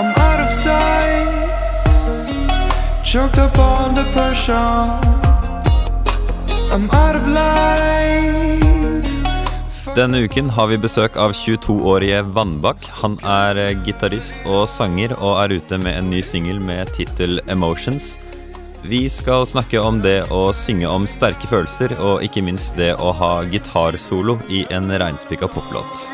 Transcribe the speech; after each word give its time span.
I'm 0.00 0.14
out 0.16 0.40
of 0.40 0.50
sight. 0.50 1.28
Choked 3.04 3.38
up 3.38 3.58
under 3.58 4.04
pressure. 4.12 4.54
I'm 6.72 6.88
out 6.90 7.16
of 7.16 7.28
light. 7.28 9.04
Denne 9.94 10.18
uken 10.24 10.50
har 10.50 10.66
vi 10.70 10.78
besøk 10.80 11.18
av 11.20 11.34
22-årige 11.36 12.22
Vannbakk. 12.32 12.86
Han 13.02 13.18
er 13.20 13.60
eh, 13.60 13.76
gitarist 13.84 14.40
og 14.46 14.64
sanger 14.72 15.12
og 15.18 15.36
er 15.42 15.58
ute 15.60 15.76
med 15.76 15.98
en 15.98 16.08
ny 16.14 16.22
singel 16.24 16.60
med 16.64 16.94
tittel 16.96 17.42
'Emotions'. 17.44 18.16
Vi 18.82 19.04
skal 19.12 19.44
snakke 19.44 19.84
om 19.84 20.00
det 20.00 20.22
å 20.32 20.46
synge 20.56 20.88
om 20.88 21.04
sterke 21.04 21.44
følelser, 21.50 21.92
og 22.00 22.24
ikke 22.24 22.40
minst 22.40 22.72
det 22.80 22.94
å 22.96 23.12
ha 23.12 23.34
gitarsolo 23.44 24.40
i 24.48 24.64
en 24.72 24.88
reinspikka 24.88 25.52
poplåt. 25.52 26.08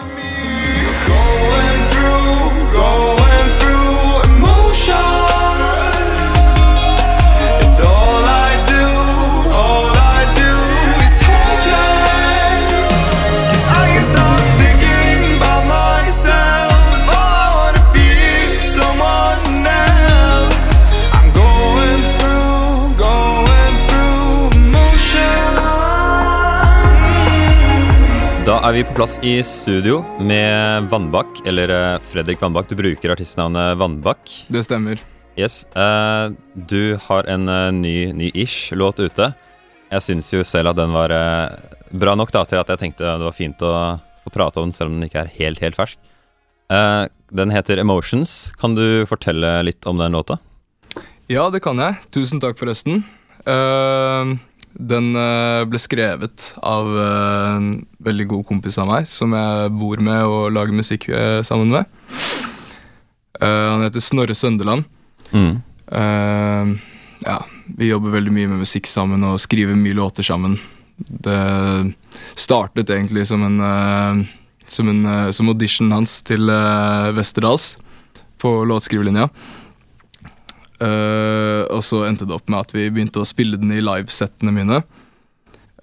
Er 28.76 28.82
vi 28.82 28.88
på 28.90 28.96
plass 28.98 29.14
i 29.24 29.38
studio 29.40 30.02
med 30.20 30.90
Vannbakk, 30.90 31.38
eller 31.48 31.70
eh, 31.72 32.02
Fredrik 32.10 32.42
Vannbakk. 32.42 32.66
Du 32.68 32.74
bruker 32.76 33.14
artistnavnet 33.14 33.78
Vannbakk. 33.80 34.28
Det 34.52 34.60
stemmer. 34.66 35.00
Yes. 35.32 35.64
eh, 35.72 36.34
du 36.52 36.98
har 37.06 37.24
en 37.24 37.48
eh, 37.48 37.70
ny, 37.72 37.94
ny 38.12 38.28
ish 38.34 38.74
låt 38.76 39.00
ute. 39.00 39.30
Jeg 39.88 40.04
syns 40.04 40.28
jo 40.34 40.44
selv 40.44 40.74
at 40.74 40.76
den 40.76 40.92
var 40.92 41.14
bra 41.88 42.18
nok 42.20 42.34
da, 42.36 42.44
til 42.44 42.60
at 42.60 42.68
jeg 42.74 42.82
tenkte 42.82 43.16
det 43.16 43.24
var 43.24 43.38
fint 43.38 43.64
å 43.64 43.72
få 44.26 44.34
prate 44.34 44.60
om 44.60 44.68
den, 44.68 44.76
selv 44.76 44.92
om 44.92 44.98
den 44.98 45.08
ikke 45.08 45.24
er 45.24 45.34
helt, 45.38 45.62
helt 45.64 45.78
fersk. 45.78 45.96
Den 46.68 47.54
heter 47.54 47.80
Emotions. 47.80 48.50
Kan 48.60 48.76
du 48.76 49.06
fortelle 49.08 49.62
litt 49.64 49.88
om 49.88 49.96
den 50.02 50.12
låta? 50.18 50.36
Ja, 51.32 51.48
det 51.48 51.64
kan 51.64 51.80
jeg. 51.80 51.96
Tusen 52.12 52.44
takk, 52.44 52.60
forresten. 52.60 53.06
Eh, 53.46 54.36
den 54.76 55.16
eh, 55.16 55.64
ble 55.68 55.80
skrevet 55.80 56.50
av 56.60 56.88
eh, 57.00 57.56
en 57.56 57.68
veldig 58.04 58.26
god 58.32 58.46
kompis 58.48 58.76
av 58.82 58.90
meg, 58.90 59.08
som 59.08 59.32
jeg 59.32 59.72
bor 59.76 60.02
med 60.04 60.24
og 60.28 60.52
lager 60.52 60.76
musikk 60.76 61.08
eh, 61.08 61.40
sammen 61.46 61.72
med. 61.72 61.88
Han 63.36 63.82
heter 63.84 64.00
Snorre 64.00 64.32
Sønderland. 64.32 64.86
Mm. 65.28 65.58
Ja, 67.20 67.34
vi 67.76 67.90
jobber 67.90 68.14
veldig 68.14 68.32
mye 68.32 68.48
med 68.48 68.62
musikk 68.62 68.88
sammen 68.88 69.26
og 69.28 69.42
skriver 69.42 69.76
mye 69.76 69.98
låter 69.98 70.24
sammen. 70.24 70.54
Det 70.96 71.36
startet 72.32 72.94
egentlig 72.94 73.26
som 73.28 73.44
en 73.44 74.24
som, 74.64 74.88
en, 74.88 75.04
som 75.36 75.52
audition 75.52 75.92
hans 75.92 76.16
til 76.24 76.48
Westerdals 77.18 77.74
på 78.40 78.54
låtskriverlinja. 78.72 79.28
Eh, 80.76 81.62
og 81.72 81.82
så 81.84 82.04
endte 82.06 82.28
det 82.28 82.36
opp 82.36 82.50
med 82.52 82.60
at 82.60 82.74
vi 82.76 82.88
begynte 82.92 83.22
å 83.22 83.28
spille 83.28 83.58
den 83.60 83.72
i 83.72 83.82
livesettene 83.84 84.54
mine. 84.54 84.82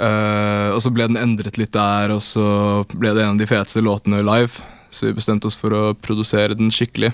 Uh, 0.01 0.73
og 0.73 0.79
så 0.81 0.89
ble 0.91 1.05
den 1.05 1.19
endret 1.21 1.59
litt 1.61 1.71
der, 1.75 2.11
og 2.15 2.23
så 2.25 2.81
ble 2.97 3.11
det 3.13 3.21
en 3.23 3.35
av 3.35 3.39
de 3.39 3.47
feteste 3.47 3.83
låtene 3.85 4.23
live. 4.25 4.63
Så 4.93 5.07
vi 5.07 5.17
bestemte 5.17 5.47
oss 5.49 5.57
for 5.57 5.73
å 5.73 5.83
produsere 5.93 6.57
den 6.57 6.73
skikkelig. 6.73 7.13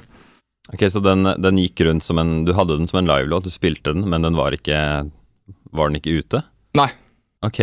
Ok, 0.73 0.85
Så 0.91 1.01
den, 1.03 1.27
den 1.41 1.59
gikk 1.59 1.81
rundt 1.87 2.05
som 2.05 2.19
en 2.21 2.43
Du 2.45 2.51
hadde 2.53 2.77
den 2.77 2.89
som 2.89 2.99
en 3.01 3.09
livelåt, 3.09 3.47
du 3.47 3.53
spilte 3.53 3.93
den, 3.95 4.05
men 4.09 4.25
den 4.25 4.37
var 4.37 4.53
ikke 4.53 4.77
Var 5.73 5.89
den 5.89 5.97
ikke 5.97 6.19
ute? 6.21 6.43
Nei. 6.77 6.91
Ok. 7.45 7.61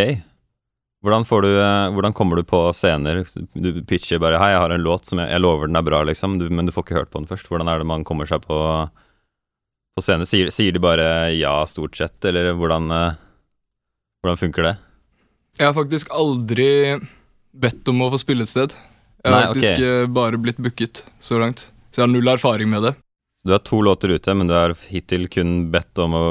Hvordan, 1.05 1.27
får 1.29 1.45
du, 1.45 1.51
eh, 1.61 1.93
hvordan 1.95 2.15
kommer 2.17 2.41
du 2.41 2.43
på 2.43 2.65
scener? 2.75 3.21
Du 3.55 3.83
pitcher 3.87 4.19
bare 4.19 4.41
'Hei, 4.41 4.51
jeg 4.57 4.63
har 4.65 4.73
en 4.75 4.83
låt 4.83 5.07
som 5.07 5.21
jeg, 5.21 5.31
jeg 5.31 5.41
lover 5.45 5.69
den 5.69 5.77
er 5.77 5.87
bra', 5.87 6.03
liksom, 6.03 6.39
du, 6.41 6.49
men 6.51 6.67
du 6.67 6.73
får 6.73 6.83
ikke 6.83 6.99
hørt 6.99 7.11
på 7.13 7.21
den 7.21 7.29
først. 7.31 7.47
Hvordan 7.47 7.69
er 7.69 7.79
det 7.79 7.87
man 7.87 8.03
kommer 8.03 8.27
seg 8.27 8.43
på, 8.43 8.59
på 9.97 10.05
scene? 10.05 10.27
Sier, 10.29 10.51
sier 10.53 10.75
de 10.77 10.83
bare 10.83 11.07
ja, 11.33 11.55
stort 11.69 11.97
sett, 11.97 12.19
eller 12.29 12.53
hvordan, 12.59 12.91
eh, 12.93 13.17
hvordan 14.23 14.41
funker 14.41 14.69
det? 14.69 14.75
Jeg 15.57 15.71
har 15.71 15.77
faktisk 15.77 16.13
aldri 16.13 16.69
bedt 17.57 17.89
om 17.89 18.05
å 18.05 18.11
få 18.13 18.21
spille 18.21 18.45
et 18.45 18.53
sted. 18.53 18.77
Jeg 19.25 19.33
har 19.33 19.41
Nei, 19.41 19.49
faktisk 19.55 19.81
okay. 19.81 20.13
bare 20.13 20.41
blitt 20.41 20.61
booket 20.61 21.01
så 21.19 21.41
langt. 21.41 21.71
Så 21.91 22.03
jeg 22.03 22.05
har 22.05 22.13
null 22.13 22.29
erfaring 22.29 22.69
med 22.69 22.85
det. 22.85 22.93
Du 23.47 23.55
har 23.55 23.63
to 23.63 23.79
låter 23.81 24.11
ute, 24.11 24.35
men 24.35 24.51
du 24.51 24.55
har 24.57 24.75
hittil 24.91 25.29
kun 25.31 25.71
bedt 25.71 26.01
om 26.03 26.15
å 26.19 26.25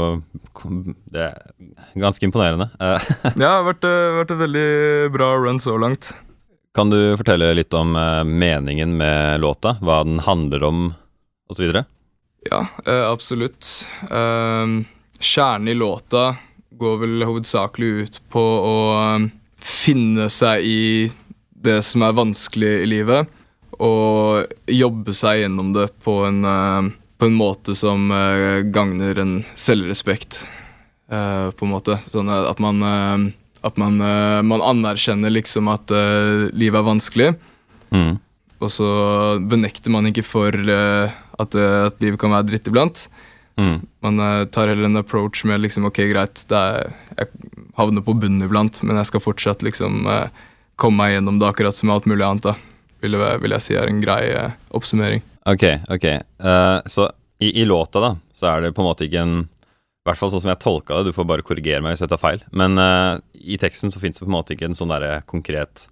Det 1.09 1.23
er 1.23 1.37
ganske 1.95 2.27
imponerende. 2.27 2.69
ja, 2.79 2.99
Det 3.33 3.47
har 3.47 3.65
vært, 3.65 3.87
eh, 3.87 4.13
vært 4.19 4.35
et 4.35 4.41
veldig 4.43 4.69
bra 5.15 5.31
run 5.41 5.61
så 5.63 5.77
langt. 5.81 6.11
Kan 6.75 6.91
du 6.91 6.99
fortelle 7.17 7.53
litt 7.55 7.73
om 7.73 7.95
eh, 7.95 8.21
meningen 8.27 8.97
med 8.99 9.41
låta? 9.41 9.77
Hva 9.81 10.03
den 10.05 10.19
handler 10.27 10.67
om, 10.67 10.89
osv.? 11.49 11.71
Ja, 12.49 12.67
eh, 12.85 13.09
absolutt. 13.09 13.87
Eh, 14.01 14.65
Kjernen 15.19 15.67
i 15.67 15.73
låta 15.73 16.35
går 16.69 16.97
vel 16.97 17.23
hovedsakelig 17.25 17.87
ut 17.87 18.19
på 18.29 18.41
å 18.41 18.75
eh, 18.99 19.29
finne 19.57 20.29
seg 20.29 20.65
i 20.65 20.83
det 21.65 21.79
som 21.87 22.03
er 22.05 22.17
vanskelig 22.17 22.73
i 22.83 22.89
livet, 22.91 23.31
og 23.81 24.45
jobbe 24.69 25.15
seg 25.17 25.41
gjennom 25.41 25.71
det 25.73 25.87
på 26.05 26.19
en, 26.27 26.45
på 27.17 27.27
en 27.27 27.35
måte 27.35 27.73
som 27.75 28.05
gagner 28.71 29.17
en 29.19 29.33
selvrespekt, 29.57 30.43
på 31.09 31.65
en 31.65 31.73
måte. 31.73 31.97
Sånn 32.13 32.29
at 32.29 32.61
man, 32.61 32.85
at 33.65 33.81
man, 33.81 33.97
man 34.45 34.63
anerkjenner 34.69 35.33
liksom 35.33 35.73
at 35.73 35.91
livet 36.53 36.77
er 36.77 36.87
vanskelig. 36.87 37.29
Mm. 37.89 38.21
Og 38.61 38.71
så 38.71 38.91
benekter 39.41 39.91
man 39.97 40.13
ikke 40.13 40.27
for 40.29 40.53
at, 41.39 41.55
eh, 41.55 41.85
at 41.89 42.01
livet 42.03 42.19
kan 42.21 42.33
være 42.33 42.47
dritt 42.51 42.67
iblant. 42.71 43.05
Mm. 43.59 43.77
Man 44.03 44.19
eh, 44.19 44.45
tar 44.51 44.67
heller 44.71 44.89
en 44.89 44.99
approach 44.99 45.43
med 45.47 45.61
liksom, 45.63 45.87
ok, 45.89 46.01
greit, 46.11 46.43
er, 46.51 46.91
jeg 47.17 47.29
havner 47.79 48.03
på 48.05 48.15
bunnen 48.19 48.43
iblant, 48.45 48.81
men 48.83 48.99
jeg 48.99 49.09
skal 49.11 49.23
fortsatt 49.23 49.63
liksom 49.65 50.03
eh, 50.11 50.27
komme 50.79 50.99
meg 51.03 51.15
gjennom 51.15 51.39
det 51.39 51.47
akkurat 51.49 51.77
som 51.77 51.91
alt 51.93 52.07
mulig 52.09 52.25
annet. 52.27 52.49
da. 52.49 52.55
Vil, 53.03 53.15
jeg- 53.19 53.41
vil 53.43 53.51
jeg 53.55 53.61
si 53.63 53.75
er 53.77 53.87
en 53.91 54.01
grei 54.03 54.23
oppsummering. 54.75 55.21
Ok, 55.45 55.63
ok. 55.93 56.05
Uh, 56.41 56.79
så 56.89 57.09
i, 57.39 57.51
i 57.61 57.65
låta, 57.67 58.01
da, 58.01 58.15
så 58.33 58.47
er 58.49 58.63
det 58.65 58.71
på 58.73 58.81
en 58.81 58.87
måte 58.87 59.05
ikke 59.05 59.21
en 59.21 59.35
I 59.45 60.07
hvert 60.09 60.17
fall 60.17 60.31
sånn 60.33 60.41
som 60.41 60.49
jeg 60.51 60.61
tolka 60.63 60.97
det, 60.97 61.11
du 61.11 61.15
får 61.17 61.27
bare 61.29 61.45
korrigere 61.45 61.81
meg 61.85 61.93
hvis 61.93 62.01
jeg 62.05 62.09
tar 62.11 62.21
feil. 62.21 62.41
Men 62.53 62.79
uh, 62.81 63.19
i 63.33 63.59
teksten 63.61 63.93
så 63.93 64.01
fins 64.01 64.17
det 64.17 64.25
på 64.25 64.29
en 64.31 64.35
måte 64.39 64.55
ikke 64.55 64.67
en 64.71 64.77
sånn 64.77 64.89
derre 64.93 65.19
konkret 65.29 65.85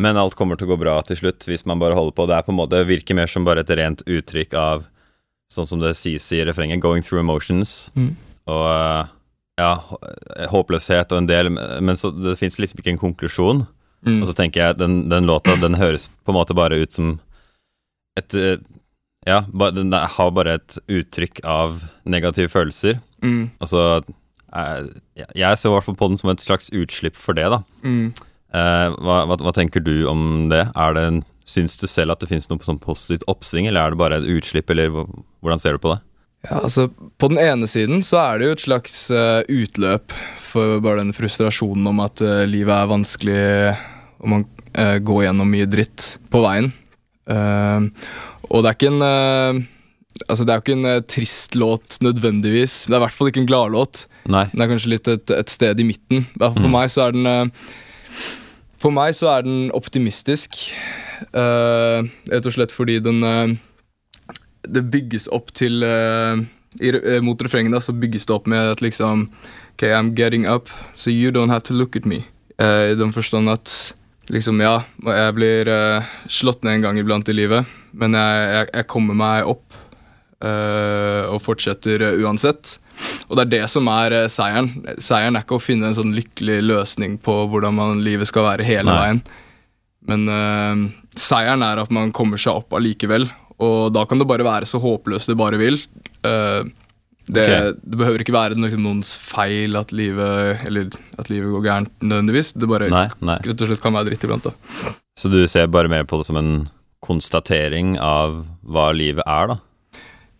Men 0.00 0.16
alt 0.20 0.34
kommer 0.38 0.56
til 0.58 0.68
å 0.68 0.72
gå 0.72 0.78
bra 0.80 0.96
til 1.06 1.18
slutt 1.20 1.44
hvis 1.50 1.66
man 1.68 1.80
bare 1.82 1.96
holder 1.98 2.14
på. 2.16 2.26
Det 2.30 2.36
er 2.38 2.46
på 2.46 2.52
en 2.54 2.60
måte, 2.62 2.80
virker 2.88 3.18
mer 3.18 3.28
som 3.30 3.44
bare 3.46 3.60
et 3.64 3.72
rent 3.80 4.04
uttrykk 4.08 4.56
av 4.60 4.88
Sånn 5.50 5.66
som 5.66 5.80
det 5.82 5.96
sies 5.98 6.22
i 6.30 6.44
refrenget, 6.46 6.78
'going 6.78 7.02
through 7.02 7.18
emotions'. 7.18 7.90
Mm. 7.98 8.12
Og 8.46 8.66
eh, 8.70 9.08
ja, 9.58 9.72
håpløshet 10.46 11.10
og 11.10 11.18
en 11.18 11.26
del 11.26 11.50
Men 11.50 11.96
så 11.98 12.12
det 12.14 12.36
fins 12.38 12.54
liksom 12.62 12.78
ikke 12.78 12.92
en 12.94 13.00
konklusjon. 13.02 13.64
Mm. 14.06 14.20
Og 14.22 14.28
så 14.30 14.34
tenker 14.38 14.60
jeg 14.62 14.78
den, 14.78 15.08
den 15.10 15.26
låta 15.26 15.56
den 15.60 15.74
høres 15.74 16.06
på 16.24 16.30
en 16.30 16.38
måte 16.38 16.54
bare 16.54 16.78
ut 16.80 16.92
som 16.94 17.18
et 18.16 18.32
eh, 18.38 18.58
Ja, 19.26 19.42
den 19.74 19.90
har 19.92 20.30
bare 20.30 20.54
et 20.60 20.78
uttrykk 20.88 21.42
av 21.44 21.82
negative 22.06 22.48
følelser. 22.48 23.00
Mm. 23.20 23.50
Altså 23.60 23.76
så 24.54 24.94
jeg- 25.18 25.26
Jeg 25.34 25.58
ser 25.58 25.68
i 25.68 25.72
hvert 25.74 25.84
fall 25.84 25.94
på 25.96 26.08
den 26.08 26.16
som 26.16 26.30
et 26.30 26.38
slags 26.40 26.70
utslipp 26.70 27.16
for 27.16 27.34
det, 27.34 27.50
da. 27.50 27.62
Mm. 27.84 28.14
Eh, 28.50 28.88
hva, 28.98 29.20
hva, 29.30 29.36
hva 29.38 29.52
tenker 29.54 29.82
du 29.86 30.06
om 30.10 30.48
det? 30.50 30.64
Er 30.74 30.96
det 30.96 31.04
en, 31.10 31.20
Syns 31.50 31.74
du 31.80 31.86
selv 31.90 32.12
at 32.14 32.20
det 32.22 32.28
finnes 32.30 32.46
noe 32.50 32.62
sånn 32.62 32.78
positivt 32.78 33.24
oppsving, 33.30 33.66
eller 33.66 33.82
er 33.82 33.90
det 33.94 33.98
bare 33.98 34.18
et 34.20 34.26
utslipp, 34.30 34.70
eller 34.70 34.92
hvordan 35.42 35.58
ser 35.58 35.74
du 35.74 35.80
på 35.82 35.90
det? 35.96 35.96
Ja, 36.46 36.60
altså 36.60 36.84
På 37.18 37.26
den 37.32 37.40
ene 37.42 37.66
siden 37.66 38.04
så 38.06 38.20
er 38.22 38.38
det 38.38 38.46
jo 38.46 38.52
et 38.54 38.62
slags 38.62 38.94
uh, 39.10 39.40
utløp 39.50 40.14
for 40.38 40.78
bare 40.84 41.02
den 41.02 41.10
frustrasjonen 41.16 41.90
om 41.90 41.98
at 42.04 42.22
uh, 42.22 42.44
livet 42.46 42.70
er 42.76 42.92
vanskelig, 42.92 43.40
og 44.22 44.30
man 44.30 44.46
uh, 44.78 44.96
går 45.02 45.24
gjennom 45.26 45.50
mye 45.52 45.66
dritt 45.68 46.06
på 46.30 46.44
veien. 46.46 46.70
Og 47.30 48.62
det 48.64 48.70
er 48.70 48.74
ikke 48.74 48.88
en 48.90 49.66
Altså 50.28 50.44
det 50.44 50.52
er 50.52 50.58
jo 50.58 50.64
ikke 50.64 50.78
en 50.78 51.04
trist 51.08 51.54
låt 51.56 51.98
nødvendigvis. 52.04 52.84
Det 52.86 52.94
er 52.96 52.98
i 52.98 53.04
hvert 53.04 53.14
fall 53.16 53.30
ikke 53.30 53.40
en 53.44 53.46
gladlåt. 53.50 54.02
Den 54.26 54.60
er 54.64 54.68
kanskje 54.70 54.90
litt 54.92 55.08
et, 55.08 55.30
et 55.32 55.50
sted 55.52 55.78
i 55.80 55.86
midten. 55.86 56.26
I 56.26 56.40
hvert 56.42 56.56
fall 56.56 56.64
For 56.66 56.68
Mm. 56.70 56.74
meg 56.74 56.90
så 56.92 57.04
er 57.06 57.14
den 57.14 57.52
For 58.80 58.94
meg 58.94 59.12
så 59.16 59.28
er 59.34 59.44
den 59.44 59.68
optimistisk. 59.76 60.56
uh, 61.36 62.00
rett 62.32 62.46
og 62.48 62.54
slett 62.54 62.72
fordi 62.72 62.96
den 63.04 63.20
uh, 63.20 63.52
Det 64.64 64.82
bygges 64.88 65.28
opp 65.28 65.52
til 65.52 65.84
uh, 65.84 66.40
i, 66.80 66.92
Mot 67.20 67.42
refrenget 67.42 67.84
så 67.84 67.92
bygges 67.92 68.24
det 68.26 68.34
opp 68.34 68.46
med 68.48 68.72
at 68.72 68.80
liksom 68.80 69.28
Ok, 69.74 69.84
I'm 69.84 70.14
getting 70.16 70.46
up, 70.48 70.68
so 70.94 71.10
you 71.10 71.30
don't 71.30 71.50
have 71.50 71.64
to 71.64 71.74
look 71.74 71.96
at 71.96 72.04
me. 72.04 72.24
I 72.60 72.92
den 72.92 73.12
forstand 73.12 73.48
at 73.48 73.94
liksom, 74.28 74.60
ja, 74.60 74.82
jeg 75.00 75.34
blir 75.34 75.70
slått 76.28 76.60
ned 76.62 76.74
en 76.74 76.82
gang 76.84 76.98
iblant 77.00 77.28
i 77.32 77.32
livet, 77.32 77.64
men 77.96 78.12
jeg, 78.12 78.42
jeg, 78.52 78.66
jeg 78.74 78.86
kommer 78.92 79.16
meg 79.16 79.48
opp. 79.48 79.64
og 80.44 81.40
fortsetter 81.40 82.04
uansett. 82.20 82.76
Og 83.28 83.38
det 83.38 83.44
er 83.46 83.52
det 83.52 83.62
som 83.72 83.88
er 83.92 84.16
eh, 84.16 84.30
seieren. 84.32 84.72
Seieren 85.02 85.38
er 85.38 85.46
ikke 85.46 85.58
å 85.58 85.62
finne 85.62 85.90
en 85.90 85.96
sånn 85.98 86.14
lykkelig 86.16 86.58
løsning 86.66 87.18
på 87.22 87.36
hvordan 87.52 87.76
man, 87.76 88.02
livet 88.04 88.30
skal 88.30 88.48
være 88.48 88.66
hele 88.66 88.90
Nei. 88.90 88.98
veien. 89.00 89.22
Men 90.10 90.26
eh, 90.34 90.84
seieren 91.18 91.64
er 91.66 91.82
at 91.82 91.92
man 91.94 92.12
kommer 92.16 92.40
seg 92.40 92.62
opp 92.62 92.76
allikevel. 92.78 93.28
Og 93.60 93.90
da 93.92 94.06
kan 94.08 94.20
det 94.20 94.28
bare 94.28 94.46
være 94.46 94.68
så 94.68 94.80
håpløst 94.80 95.30
det 95.30 95.38
bare 95.40 95.60
vil. 95.60 95.76
Eh, 96.24 96.62
det, 97.30 97.44
okay. 97.44 97.74
det 97.78 97.98
behøver 98.00 98.24
ikke 98.24 98.34
være 98.34 98.58
liksom, 98.58 98.82
noens 98.82 99.12
feil 99.20 99.78
at 99.78 99.92
livet, 99.94 100.64
eller 100.66 100.90
at 101.20 101.30
livet 101.30 101.52
går 101.54 101.66
gærent 101.68 101.92
nødvendigvis. 102.02 102.54
Det 102.58 102.68
bare 102.70 102.90
Nei, 102.90 103.06
nei. 103.22 103.38
rett 103.46 103.62
og 103.62 103.70
slett 103.70 103.82
kan 103.84 103.94
være 103.94 104.10
dritt 104.10 104.26
iblant. 104.26 104.48
da. 104.48 104.94
Så 105.20 105.30
du 105.30 105.38
ser 105.50 105.70
bare 105.70 105.92
mer 105.92 106.08
på 106.08 106.18
det 106.18 106.26
som 106.26 106.40
en 106.40 106.54
konstatering 107.04 107.94
av 108.02 108.42
hva 108.66 108.90
livet 108.96 109.24
er, 109.28 109.54
da? 109.54 109.60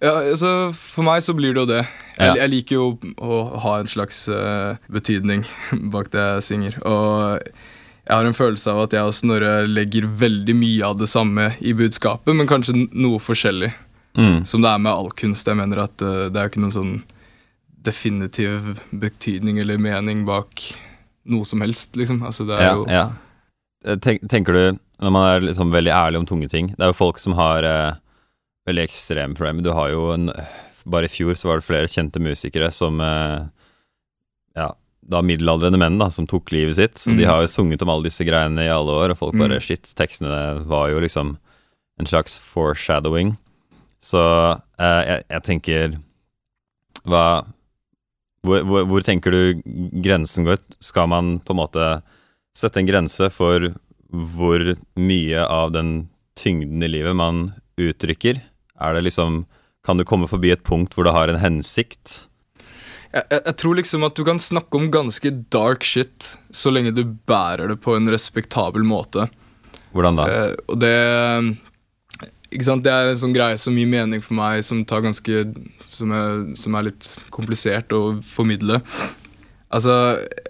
Ja, 0.00 0.14
altså 0.32 0.73
For 0.76 1.05
meg 1.05 1.20
så 1.25 1.35
blir 1.37 1.52
det 1.52 1.61
jo 1.61 1.69
det. 1.69 1.82
Jeg, 2.17 2.37
jeg 2.38 2.52
liker 2.52 2.79
jo 2.79 2.87
å 3.20 3.41
ha 3.64 3.75
en 3.81 3.91
slags 3.91 4.23
uh, 4.32 4.76
betydning 4.93 5.44
bak 5.94 6.11
det 6.12 6.25
jeg 6.25 6.47
synger. 6.49 6.79
Og 6.88 7.38
jeg 7.41 8.17
har 8.17 8.26
en 8.26 8.37
følelse 8.37 8.73
av 8.73 8.87
at 8.87 8.97
jeg 8.97 9.06
og 9.06 9.14
Snorre 9.14 9.52
legger 9.69 10.08
veldig 10.08 10.56
mye 10.56 10.88
av 10.88 10.99
det 10.99 11.08
samme 11.12 11.52
i 11.61 11.75
budskapet, 11.76 12.32
men 12.35 12.49
kanskje 12.50 12.75
noe 12.91 13.20
forskjellig. 13.23 13.70
Mm. 14.19 14.43
Som 14.49 14.64
det 14.64 14.73
er 14.73 14.81
med 14.82 14.91
all 14.91 15.12
kunst. 15.14 15.47
Jeg 15.47 15.61
mener 15.61 15.85
at 15.85 16.03
uh, 16.03 16.26
det 16.32 16.41
er 16.41 16.50
ikke 16.50 16.64
noen 16.64 16.76
sånn 16.76 16.94
definitiv 17.81 18.81
betydning 18.91 19.61
eller 19.62 19.81
mening 19.81 20.25
bak 20.29 20.64
noe 21.31 21.46
som 21.49 21.62
helst, 21.64 21.94
liksom. 21.96 22.23
Altså 22.26 22.44
det 22.49 22.56
er 22.58 22.64
Ja, 22.67 22.73
jo 22.76 22.87
ja. 22.91 23.05
Eh, 23.85 23.96
Tenk, 23.96 24.26
tenker 24.29 24.53
du, 24.56 24.79
når 25.00 25.14
man 25.14 25.26
er 25.31 25.46
liksom 25.46 25.73
veldig 25.73 25.93
ærlig 25.94 26.20
om 26.20 26.26
tunge 26.29 26.49
ting 26.53 26.67
Det 26.75 26.82
er 26.85 26.91
jo 26.91 26.99
folk 26.99 27.20
som 27.23 27.32
har 27.38 27.64
eh, 27.64 27.94
veldig 28.68 28.84
ekstreme 28.86 29.34
problemer. 29.38 29.62
Du 29.64 29.72
har 29.76 29.90
jo 29.94 30.10
en 30.14 30.30
Bare 30.90 31.04
i 31.04 31.12
fjor 31.12 31.34
så 31.36 31.48
var 31.50 31.58
det 31.60 31.66
flere 31.66 31.88
kjente 31.92 32.20
musikere 32.24 32.70
som 32.72 33.00
eh, 33.04 33.42
Ja, 34.56 34.70
da 35.10 35.20
middelaldrende 35.22 35.76
menn 35.78 35.98
da, 36.00 36.06
som 36.10 36.26
tok 36.26 36.50
livet 36.54 36.76
sitt. 36.78 37.02
De 37.04 37.18
Mm. 37.24 37.28
har 37.28 37.40
jo 37.42 37.50
sunget 37.52 37.82
om 37.82 37.90
alle 37.92 38.04
disse 38.08 38.24
greiene 38.24 38.64
i 38.64 38.70
alle 38.72 38.90
år, 38.90 39.10
og 39.12 39.18
folk 39.18 39.34
bare 39.36 39.58
Mm. 39.58 39.62
Shit, 39.62 39.92
tekstene 39.94 40.64
var 40.66 40.88
jo 40.90 41.00
liksom 41.00 41.36
en 42.00 42.06
slags 42.06 42.38
foreshadowing. 42.38 43.36
Så 44.00 44.20
eh, 44.78 45.02
jeg, 45.06 45.24
jeg 45.30 45.42
tenker 45.42 45.98
Hva 47.04 47.44
hvor, 48.42 48.62
hvor, 48.64 48.84
hvor 48.88 49.02
tenker 49.04 49.30
du 49.30 49.62
grensen 50.00 50.44
går? 50.48 50.58
Skal 50.80 51.08
man 51.08 51.40
på 51.44 51.52
en 51.52 51.60
måte 51.60 52.02
sette 52.56 52.78
en 52.80 52.86
grense 52.88 53.28
for 53.30 53.74
hvor 54.10 54.64
mye 54.96 55.44
av 55.44 55.72
den 55.72 56.08
tyngden 56.40 56.82
i 56.82 56.88
livet 56.88 57.14
man 57.14 57.52
uttrykker? 57.76 58.40
Er 58.81 58.97
det 58.97 59.06
liksom 59.06 59.44
Kan 59.85 59.97
du 59.97 60.05
komme 60.05 60.29
forbi 60.29 60.50
et 60.53 60.65
punkt 60.65 60.94
hvor 60.94 61.06
det 61.06 61.17
har 61.17 61.29
en 61.32 61.41
hensikt? 61.41 62.31
jeg, 63.11 63.25
jeg, 63.27 63.41
jeg 63.47 63.56
tror 63.59 63.79
liksom 63.79 64.06
at 64.06 64.19
du 64.19 64.23
kan 64.27 64.41
snakke 64.43 64.79
om 64.79 64.91
ganske 64.93 65.32
dark 65.50 65.87
shit 65.87 66.35
så 66.55 66.71
lenge 66.71 66.93
du 66.94 67.03
bærer 67.27 67.73
det 67.73 67.81
på 67.82 67.97
en 67.97 68.11
respektabel 68.12 68.85
måte. 68.87 69.27
Hvordan 69.94 70.21
da? 70.21 70.27
Eh, 70.31 70.53
og 70.71 70.79
det 70.79 70.94
Ikke 72.50 72.67
sant, 72.67 72.85
det 72.87 72.93
er 72.93 73.11
en 73.11 73.19
sånn 73.19 73.35
greie 73.35 73.59
som 73.59 73.79
gir 73.79 73.91
mening 73.91 74.23
for 74.23 74.38
meg, 74.38 74.62
som 74.67 74.85
tar 74.87 75.03
ganske 75.03 75.43
Som 75.91 76.15
er, 76.15 76.44
som 76.59 76.77
er 76.79 76.91
litt 76.91 77.09
komplisert 77.35 77.91
å 77.94 78.21
formidle. 78.23 78.79
Altså, 79.71 79.97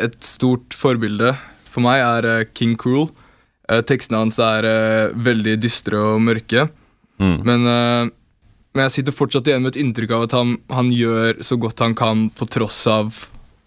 et 0.00 0.20
stort 0.24 0.76
forbilde 0.76 1.32
for 1.70 1.84
meg 1.84 2.02
er 2.02 2.28
eh, 2.28 2.46
King 2.52 2.76
Cruel. 2.80 3.08
Eh, 3.70 3.80
tekstene 3.86 4.24
hans 4.24 4.40
er 4.42 4.66
eh, 4.68 5.16
veldig 5.16 5.56
dystre 5.62 6.00
og 6.12 6.20
mørke. 6.24 6.66
Mm. 7.20 7.36
Men, 7.46 7.68
eh, 7.68 8.10
men 8.74 8.86
jeg 8.86 8.92
sitter 8.98 9.14
fortsatt 9.16 9.48
igjen 9.50 9.64
med 9.64 9.74
et 9.74 9.80
inntrykk 9.82 10.12
av 10.14 10.24
at 10.28 10.34
han, 10.36 10.54
han 10.70 10.90
gjør 10.94 11.40
så 11.42 11.56
godt 11.58 11.82
han 11.82 11.94
kan 11.98 12.28
på 12.30 12.46
tross 12.46 12.84
av 12.90 13.16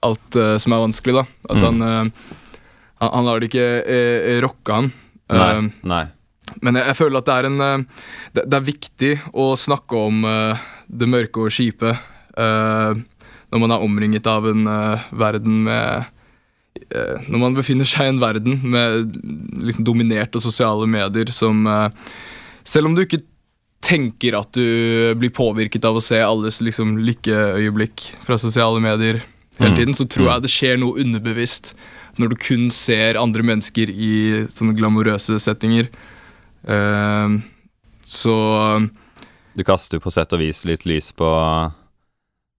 alt 0.04 0.38
uh, 0.40 0.56
som 0.60 0.76
er 0.76 0.84
vanskelig. 0.86 1.16
da 1.16 1.24
At 1.50 1.60
Mm. 1.60 1.64
han, 1.64 1.82
uh, 1.82 2.12
han 3.04 3.10
Han 3.18 3.26
lar 3.28 3.40
det 3.40 3.50
ikke 3.52 3.68
uh, 3.84 4.42
rocke 4.44 4.72
han. 4.78 4.92
Nei. 5.34 5.72
Nei. 5.84 6.06
men 6.62 6.76
jeg, 6.76 6.86
jeg 6.88 6.96
føler 7.00 7.18
at 7.20 7.26
det 7.26 7.36
er, 7.36 7.46
en, 7.50 7.86
det, 8.36 8.44
det 8.48 8.58
er 8.58 8.66
viktig 8.68 9.12
å 9.34 9.46
snakke 9.58 9.96
om 9.98 10.24
det 10.88 11.08
mørke 11.10 11.42
og 11.48 11.54
kjipe 11.56 11.94
når 12.38 13.62
man 13.62 13.72
er 13.72 13.86
omringet 13.86 14.28
av 14.28 14.46
en 14.50 14.68
verden 15.16 15.64
med 15.64 16.06
Når 17.32 17.40
man 17.40 17.56
befinner 17.58 17.88
seg 17.88 18.06
i 18.06 18.12
en 18.12 18.22
verden 18.22 18.60
med 18.62 19.16
liksom 19.64 19.88
dominert 19.88 20.36
av 20.36 20.44
sosiale 20.44 20.86
medier 20.86 21.32
som 21.34 21.64
Selv 22.64 22.92
om 22.92 22.96
du 22.96 23.06
ikke 23.08 23.24
tenker 23.84 24.38
at 24.40 24.52
du 24.56 25.14
blir 25.20 25.30
påvirket 25.36 25.84
av 25.86 25.98
å 26.00 26.02
se 26.04 26.22
alles 26.24 26.62
liksom, 26.64 26.96
lykkeøyeblikk 27.04 28.14
fra 28.24 28.38
sosiale 28.40 28.80
medier 28.84 29.20
hele 29.60 29.74
Mm. 29.74 29.76
tiden, 29.78 29.94
så 29.94 30.08
tror 30.10 30.26
Mm. 30.28 30.34
jeg 30.34 30.42
det 30.42 30.52
skjer 30.52 30.80
noe 30.80 31.00
underbevisst 31.04 31.74
når 32.18 32.30
du 32.30 32.36
kun 32.36 32.70
ser 32.72 33.18
andre 33.20 33.44
mennesker 33.44 33.90
i 33.90 34.46
sånne 34.50 34.74
glamorøse 34.78 35.36
settinger. 35.42 35.90
Uh, 36.68 37.42
så 38.06 38.90
Du 39.56 39.64
kaster 39.64 39.98
jo 40.00 40.04
på 40.08 40.12
sett 40.12 40.32
og 40.34 40.40
vis 40.40 40.64
litt 40.66 40.86
lys 40.86 41.12
på 41.12 41.28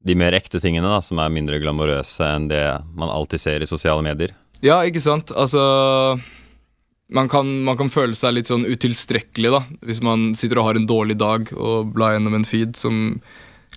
de 0.04 0.14
mer 0.14 0.32
ekte 0.36 0.60
tingene, 0.60 0.84
da, 0.86 1.00
som 1.00 1.18
er 1.18 1.30
mindre 1.32 1.58
glamorøse 1.58 2.20
enn 2.36 2.48
det 2.48 2.82
man 2.94 3.08
alltid 3.08 3.40
ser 3.40 3.62
i 3.62 3.66
sosiale 3.66 4.02
medier. 4.04 4.30
Ja, 4.62 4.82
ikke 4.84 5.00
sant? 5.00 5.32
Altså 5.34 6.20
man 7.12 7.28
kan, 7.28 7.48
man 7.64 7.76
kan 7.76 7.90
føle 7.92 8.16
seg 8.16 8.36
litt 8.36 8.48
sånn 8.48 8.64
utilstrekkelig 8.64 9.50
da 9.52 9.62
hvis 9.84 10.00
man 10.04 10.32
sitter 10.38 10.60
og 10.60 10.70
har 10.70 10.78
en 10.78 10.88
dårlig 10.88 11.18
dag 11.20 11.50
og 11.52 11.92
blar 11.96 12.14
gjennom 12.16 12.38
en 12.38 12.46
feed 12.48 12.78
som 12.78 13.18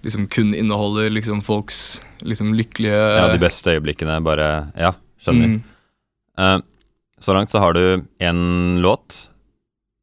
liksom 0.02 0.28
kun 0.32 0.54
inneholder 0.56 1.10
liksom 1.12 1.42
folks 1.42 2.02
liksom 2.20 2.54
lykkelige 2.56 2.96
Ja, 2.96 3.28
de 3.32 3.42
beste 3.42 3.76
øyeblikkene, 3.76 4.20
bare 4.24 4.72
Ja, 4.78 4.94
skjønner. 5.24 5.58
Mm. 5.58 5.64
Uh, 6.38 6.60
så 7.20 7.34
langt 7.34 7.50
så 7.50 7.60
har 7.60 7.74
du 7.74 8.06
én 8.20 8.80
låt. 8.80 9.30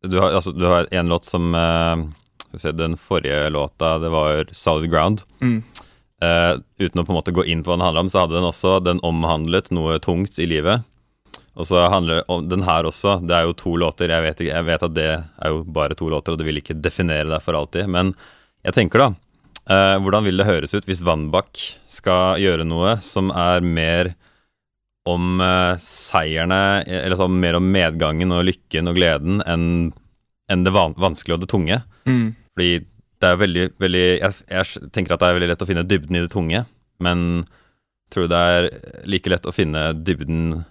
Du 0.03 0.19
har, 0.19 0.35
altså, 0.35 0.53
du 0.53 0.67
har 0.67 0.89
en 0.91 1.09
låt 1.09 1.25
som 1.25 1.55
uh, 1.55 2.03
Skal 2.43 2.53
vi 2.53 2.59
se, 2.59 2.73
Den 2.73 2.97
forrige 2.97 3.51
låta, 3.51 3.99
det 3.99 4.11
var 4.11 4.49
Solid 4.53 4.91
Ground. 4.91 5.23
Mm. 5.41 5.63
Uh, 6.25 6.59
uten 6.79 7.01
å 7.01 7.05
på 7.05 7.13
en 7.13 7.21
måte 7.21 7.35
gå 7.35 7.45
inn 7.45 7.63
på 7.63 7.71
hva 7.71 7.79
den 7.79 7.87
handler 7.87 8.05
om, 8.07 8.11
så 8.11 8.25
hadde 8.25 8.39
den 8.39 8.49
også 8.49 8.81
Den 8.83 9.03
omhandlet 9.07 9.71
noe 9.75 9.99
tungt 10.03 10.39
i 10.39 10.49
livet. 10.51 10.85
Og 11.55 11.69
så 11.69 11.85
handler 11.91 12.25
om 12.31 12.49
den 12.51 12.65
her 12.67 12.87
også. 12.89 13.21
Det 13.23 13.35
er 13.37 13.47
jo 13.47 13.55
to 13.59 13.77
låter. 13.79 14.11
Jeg 14.11 14.25
vet, 14.25 14.43
jeg 14.49 14.67
vet 14.67 14.87
at 14.87 14.95
det 14.95 15.11
er 15.15 15.53
jo 15.53 15.63
bare 15.63 15.95
to 15.99 16.09
låter, 16.11 16.35
og 16.35 16.41
det 16.41 16.49
vil 16.49 16.59
ikke 16.59 16.81
definere 16.83 17.29
deg 17.31 17.45
for 17.45 17.55
alltid. 17.59 17.87
Men 17.91 18.11
jeg 18.67 18.75
tenker, 18.75 19.05
da 19.05 19.09
eh, 19.71 19.97
Hvordan 20.03 20.27
vil 20.27 20.41
det 20.41 20.49
høres 20.49 20.75
ut 20.75 20.87
hvis 20.89 21.03
Vannbakk 21.07 21.61
skal 21.91 22.41
gjøre 22.43 22.67
noe 22.67 22.97
som 23.05 23.31
er 23.31 23.65
mer 23.65 24.15
om 25.09 25.41
eh, 25.45 25.75
seierne 25.85 26.81
Eller 26.89 27.19
sånn 27.21 27.37
mer 27.41 27.59
om 27.59 27.67
medgangen 27.69 28.33
og 28.33 28.47
lykken 28.49 28.89
og 28.91 28.99
gleden 28.99 29.45
enn 29.45 29.93
enn 30.53 30.61
det 30.61 30.75
van 30.75 30.93
vanskelige 31.01 31.39
og 31.39 31.45
det 31.45 31.49
tunge? 31.49 31.77
Mm. 32.05 32.35
Fordi 32.53 32.73
det 33.23 33.29
er 33.31 33.39
veldig, 33.41 33.63
veldig 33.81 34.03
jeg, 34.05 34.35
jeg 34.53 34.91
tenker 34.93 35.15
at 35.15 35.23
det 35.23 35.29
er 35.31 35.37
veldig 35.39 35.49
lett 35.55 35.63
å 35.65 35.69
finne 35.71 35.85
dybden 35.89 36.19
i 36.19 36.21
det 36.21 36.29
tunge, 36.35 36.61
men 37.01 37.23
tror 38.13 38.27
du 38.27 38.35
det 38.35 38.41
er 38.57 38.69
like 39.09 39.33
lett 39.33 39.49
å 39.49 39.55
finne 39.55 39.87
dybden 39.97 40.67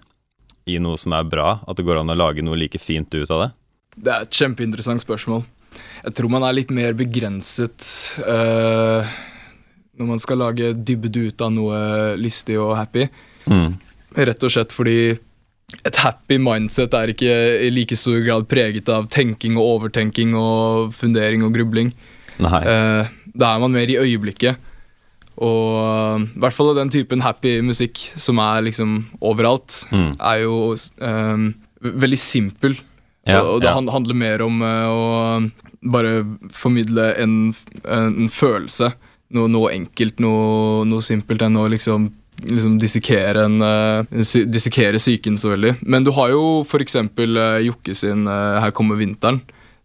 i 0.70 0.78
noe 0.82 0.98
som 1.00 1.14
er 1.16 1.26
bra? 1.28 1.58
At 1.68 1.78
det 1.78 1.86
går 1.86 2.00
an 2.00 2.12
å 2.12 2.18
lage 2.18 2.44
noe 2.44 2.58
like 2.58 2.80
fint 2.80 3.12
ut 3.14 3.30
av 3.30 3.44
det? 3.44 3.50
Det 3.94 4.14
er 4.14 4.26
et 4.26 4.40
kjempeinteressant 4.40 5.02
spørsmål. 5.04 5.44
Jeg 6.04 6.16
tror 6.18 6.30
man 6.32 6.44
er 6.46 6.56
litt 6.56 6.72
mer 6.74 6.94
begrenset 6.98 7.86
uh, 8.22 9.06
når 9.98 10.10
man 10.10 10.22
skal 10.22 10.42
lage 10.42 10.72
dybde 10.74 11.28
ut 11.30 11.44
av 11.44 11.52
noe 11.54 11.78
lystig 12.20 12.58
og 12.60 12.74
happy. 12.78 13.06
Mm. 13.50 13.76
Rett 14.28 14.46
og 14.46 14.52
slett 14.52 14.74
fordi 14.74 15.14
et 15.82 15.98
happy 15.98 16.38
mindset 16.38 16.94
er 16.94 17.10
ikke 17.14 17.34
i 17.64 17.70
like 17.72 17.96
stor 17.98 18.20
grad 18.24 18.46
preget 18.50 18.90
av 18.92 19.08
tenking 19.12 19.56
og 19.58 19.78
overtenking 19.78 20.34
og 20.38 20.92
fundering 20.94 21.44
og 21.46 21.54
grubling. 21.56 21.90
Eh, 22.38 23.10
da 23.34 23.50
er 23.50 23.62
man 23.62 23.74
mer 23.74 23.90
i 23.90 23.98
øyeblikket. 23.98 24.60
Og 25.42 25.68
eh, 25.82 26.24
i 26.36 26.40
hvert 26.44 26.54
fall 26.54 26.74
den 26.76 26.92
typen 26.94 27.22
happy 27.24 27.56
musikk 27.66 27.98
som 28.20 28.38
er 28.38 28.62
liksom 28.68 29.06
overalt, 29.20 29.84
Mm. 29.90 30.12
er 30.20 30.42
jo 30.44 30.76
um, 31.00 31.54
veldig 31.82 32.18
simpel. 32.18 32.76
Ja, 33.26 33.40
og, 33.40 33.54
og 33.56 33.60
det 33.64 33.70
ja. 33.70 33.80
handler 33.90 34.14
mer 34.14 34.42
om 34.44 34.60
uh, 34.62 34.86
å 34.90 35.88
bare 35.94 36.24
formidle 36.52 37.10
en, 37.20 37.54
en 37.84 38.28
følelse. 38.28 38.92
Noe, 39.34 39.48
noe 39.50 39.72
enkelt, 39.72 40.20
noe, 40.22 40.84
noe 40.86 41.02
simpelt, 41.02 41.42
enn 41.42 41.56
å 41.58 41.64
liksom, 41.72 42.06
liksom 42.44 42.76
dissekere, 42.78 43.46
en, 43.48 43.58
uh, 43.64 44.04
dissekere 44.46 45.00
psyken 45.00 45.36
så 45.40 45.50
veldig. 45.54 45.74
Men 45.82 46.04
du 46.06 46.12
har 46.14 46.30
jo 46.30 46.62
f.eks. 46.62 46.96
Uh, 47.18 47.58
Jokke 47.64 47.96
sin 47.96 48.28
uh, 48.28 48.60
'Her 48.60 48.70
kommer 48.76 49.00
vinteren', 49.00 49.40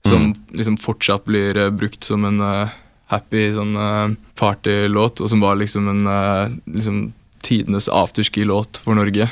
som 0.06 0.30
liksom 0.56 0.78
fortsatt 0.80 1.26
blir 1.26 1.58
uh, 1.58 1.70
brukt 1.76 2.04
som 2.08 2.24
en 2.24 2.40
eh, 2.40 2.70
happy 3.10 3.50
sånn 3.56 3.76
uh, 3.78 4.16
partylåt, 4.40 5.22
og 5.24 5.32
som 5.32 5.44
var 5.44 5.60
liksom 5.60 5.90
en 5.92 6.10
uh, 6.10 6.58
liksom 6.70 7.08
tidenes 7.46 7.90
afterski-låt 7.90 8.82
for 8.84 8.98
Norge. 9.00 9.30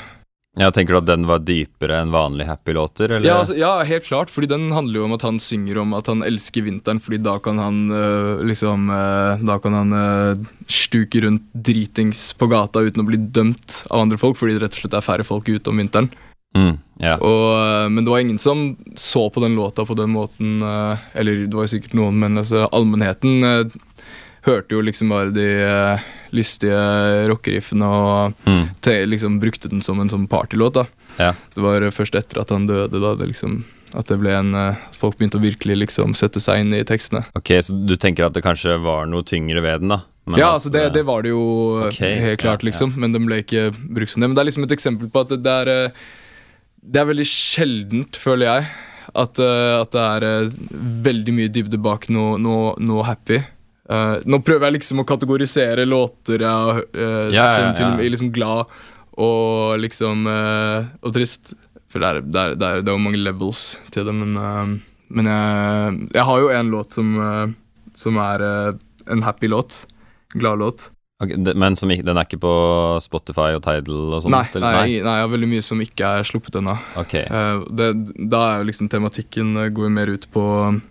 Ja, 0.57 0.71
tenker 0.73 0.95
du 0.95 1.03
at 1.03 1.09
den 1.09 1.27
var 1.29 1.43
dypere 1.45 1.99
enn 2.01 2.09
vanlige 2.09 2.49
happy-låter, 2.49 3.11
eller? 3.11 3.29
Ja, 3.29 3.35
altså, 3.43 3.53
ja, 3.59 3.75
helt 3.85 4.07
klart, 4.07 4.31
fordi 4.33 4.49
den 4.49 4.71
handler 4.73 4.99
jo 4.99 5.05
om 5.05 5.13
at 5.13 5.25
han 5.27 5.37
synger 5.41 5.83
om 5.83 5.93
at 5.93 6.09
han 6.09 6.23
elsker 6.25 6.65
vinteren, 6.65 7.01
fordi 7.03 7.19
da 7.21 7.35
kan 7.45 7.61
han 7.61 7.83
øh, 7.93 8.41
liksom 8.47 8.89
øh, 8.89 9.43
Da 9.45 9.59
kan 9.61 9.77
han 9.77 9.93
øh, 9.93 10.47
stuke 10.65 11.21
rundt 11.21 11.45
dritings 11.53 12.31
på 12.33 12.49
gata 12.49 12.81
uten 12.81 13.05
å 13.05 13.09
bli 13.09 13.21
dømt 13.21 13.83
av 13.91 14.07
andre 14.07 14.17
folk, 14.17 14.39
fordi 14.39 14.57
det 14.57 14.65
rett 14.65 14.79
og 14.79 14.81
slett 14.81 14.97
er 14.97 15.05
færre 15.05 15.27
folk 15.27 15.45
ute 15.45 15.69
om 15.69 15.77
vinteren. 15.77 16.09
Mm, 16.57 16.73
ja. 17.03 17.15
Og, 17.21 17.45
øh, 17.53 17.85
men 17.93 18.03
det 18.05 18.13
var 18.13 18.23
ingen 18.25 18.41
som 18.41 18.71
så 18.97 19.27
på 19.29 19.43
den 19.45 19.55
låta 19.57 19.85
på 19.85 19.95
den 19.97 20.09
måten 20.15 20.63
øh, 20.65 20.97
Eller 21.13 21.45
det 21.45 21.53
var 21.57 21.69
sikkert 21.69 21.93
noen, 21.97 22.17
men 22.19 22.41
altså, 22.41 22.65
allmennheten 22.73 23.43
øh, 23.45 23.77
hørte 24.47 24.75
jo 24.75 24.81
liksom 24.81 25.11
bare 25.13 25.33
de 25.35 25.47
lystige 26.35 26.77
rockeriffene 27.29 27.87
og 27.87 28.33
Mm, 28.47 28.69
te, 28.81 29.05
liksom 29.05 29.39
brukte 29.39 29.69
den 29.69 29.81
som 29.83 29.99
en 30.01 30.09
sånn 30.09 30.27
partylåt. 30.27 30.73
da 30.81 30.87
Yeah. 31.17 31.33
det 31.55 31.63
var 31.63 31.81
først 31.89 32.13
etter 32.13 32.37
at 32.43 32.51
han 32.53 32.67
døde 32.69 32.99
da 33.01 33.15
det 33.17 33.31
liksom 33.31 33.63
at 33.95 34.09
det 34.09 34.17
ble 34.19 34.33
en 34.35 34.53
eh, 34.57 34.75
at 34.89 34.97
Folk 34.99 35.17
begynte 35.17 35.39
å 35.39 35.43
virkelig 35.43 35.77
liksom 35.85 36.15
sette 36.17 36.41
seg 36.43 36.61
inn 36.63 36.75
i 36.75 36.83
tekstene. 36.87 37.23
Ok, 37.37 37.53
så 37.63 37.75
du 37.87 37.95
tenker 37.99 38.27
at 38.27 38.35
det 38.35 38.43
kanskje 38.45 38.75
var 38.83 39.07
noe 39.09 39.25
tyngre 39.27 39.63
ved 39.63 39.85
den, 39.85 39.93
da? 39.95 40.01
Men 40.27 40.41
ja, 40.41 40.49
altså 40.57 40.71
det, 40.73 40.83
eh, 40.89 40.93
det 40.97 41.05
var 41.07 41.23
det 41.23 41.31
jo 41.31 41.43
okay, 41.87 42.17
helt 42.19 42.41
klart, 42.41 42.61
yeah, 42.65 42.69
liksom. 42.69 42.93
Men 42.99 43.15
den 43.15 43.27
ble 43.29 43.39
ikke 43.45 43.69
brukt 43.71 44.11
som 44.11 44.21
det. 44.23 44.27
Men 44.29 44.35
det 44.37 44.43
er 44.43 44.49
liksom 44.49 44.67
et 44.67 44.75
eksempel 44.75 45.11
på 45.13 45.23
at 45.23 45.31
det, 45.37 45.53
er 45.63 45.71
eh, 45.71 46.01
Det 46.87 47.01
er 47.01 47.09
veldig 47.09 47.27
sjeldent, 47.27 48.17
føler 48.21 48.47
jeg, 48.47 48.67
at, 49.17 49.39
eh, 49.43 49.73
at 49.81 49.93
det 49.93 50.03
er 50.03 50.25
eh, 50.27 50.57
veldig 51.07 51.35
mye 51.35 51.51
dybde 51.51 51.79
bak 51.83 52.07
noe, 52.13 52.37
noe, 52.39 52.75
noe 52.79 53.05
happy. 53.07 53.41
Uh, 53.87 54.19
nå 54.27 54.41
prøver 54.43 54.67
jeg 54.67 54.75
liksom 54.81 54.99
å 54.99 55.05
kategorisere 55.07 55.85
låter 55.87 56.41
jeg 56.43 56.81
uh, 56.91 57.29
yeah, 57.31 57.69
ja. 57.71 57.93
i 58.03 58.09
liksom 58.11 58.33
glad 58.35 58.67
og 59.15 59.77
liksom 59.79 60.25
uh, 60.27 60.89
Og 61.07 61.13
trist. 61.15 61.53
For 61.87 62.03
det 62.03 62.09
er, 62.09 62.19
det, 62.19 62.41
er, 62.41 62.57
det, 62.59 62.67
er, 62.67 62.83
det 62.83 62.91
er 62.91 62.97
jo 62.97 63.05
mange 63.05 63.21
levels 63.21 63.77
til 63.95 64.03
det, 64.03 64.11
men, 64.11 64.35
uh, 64.35 64.99
men 65.07 65.31
jeg, 65.31 65.95
jeg 66.17 66.27
har 66.27 66.43
jo 66.43 66.51
en 66.51 66.73
låt 66.73 66.99
som, 66.99 67.15
som 67.95 68.19
er 68.19 68.43
en 69.07 69.23
happy 69.23 69.47
låt. 69.47 69.85
Gladlåt. 70.35 70.89
Ok, 71.23 71.33
det- 71.43 71.55
Men 71.55 71.75
som 71.75 71.89
den 71.89 72.17
er 72.17 72.25
ikke 72.25 72.39
på 72.39 73.01
Spotify 73.01 73.53
og 73.55 73.63
Tidal 73.63 74.13
og 74.13 74.21
sånt? 74.23 74.31
Nei, 74.31 74.45
eller? 74.55 74.71
nei, 74.71 75.01
nei, 75.01 75.15
jeg 75.17 75.23
har 75.25 75.27
veldig 75.29 75.49
mye 75.49 75.63
som 75.63 75.79
ikke 75.81 76.05
er 76.19 76.23
sluppet 76.23 76.55
ennå. 76.55 76.77
Okay. 76.97 77.23
Eh, 77.25 77.63
det, 77.71 78.29
da 78.29 78.37
er 78.55 78.59
jo 78.63 78.69
liksom 78.71 78.89
tematikken 78.89 79.57
eh, 79.57 79.69
går 79.69 79.89
mer 79.89 80.07
ut 80.07 80.27
på 80.31 80.81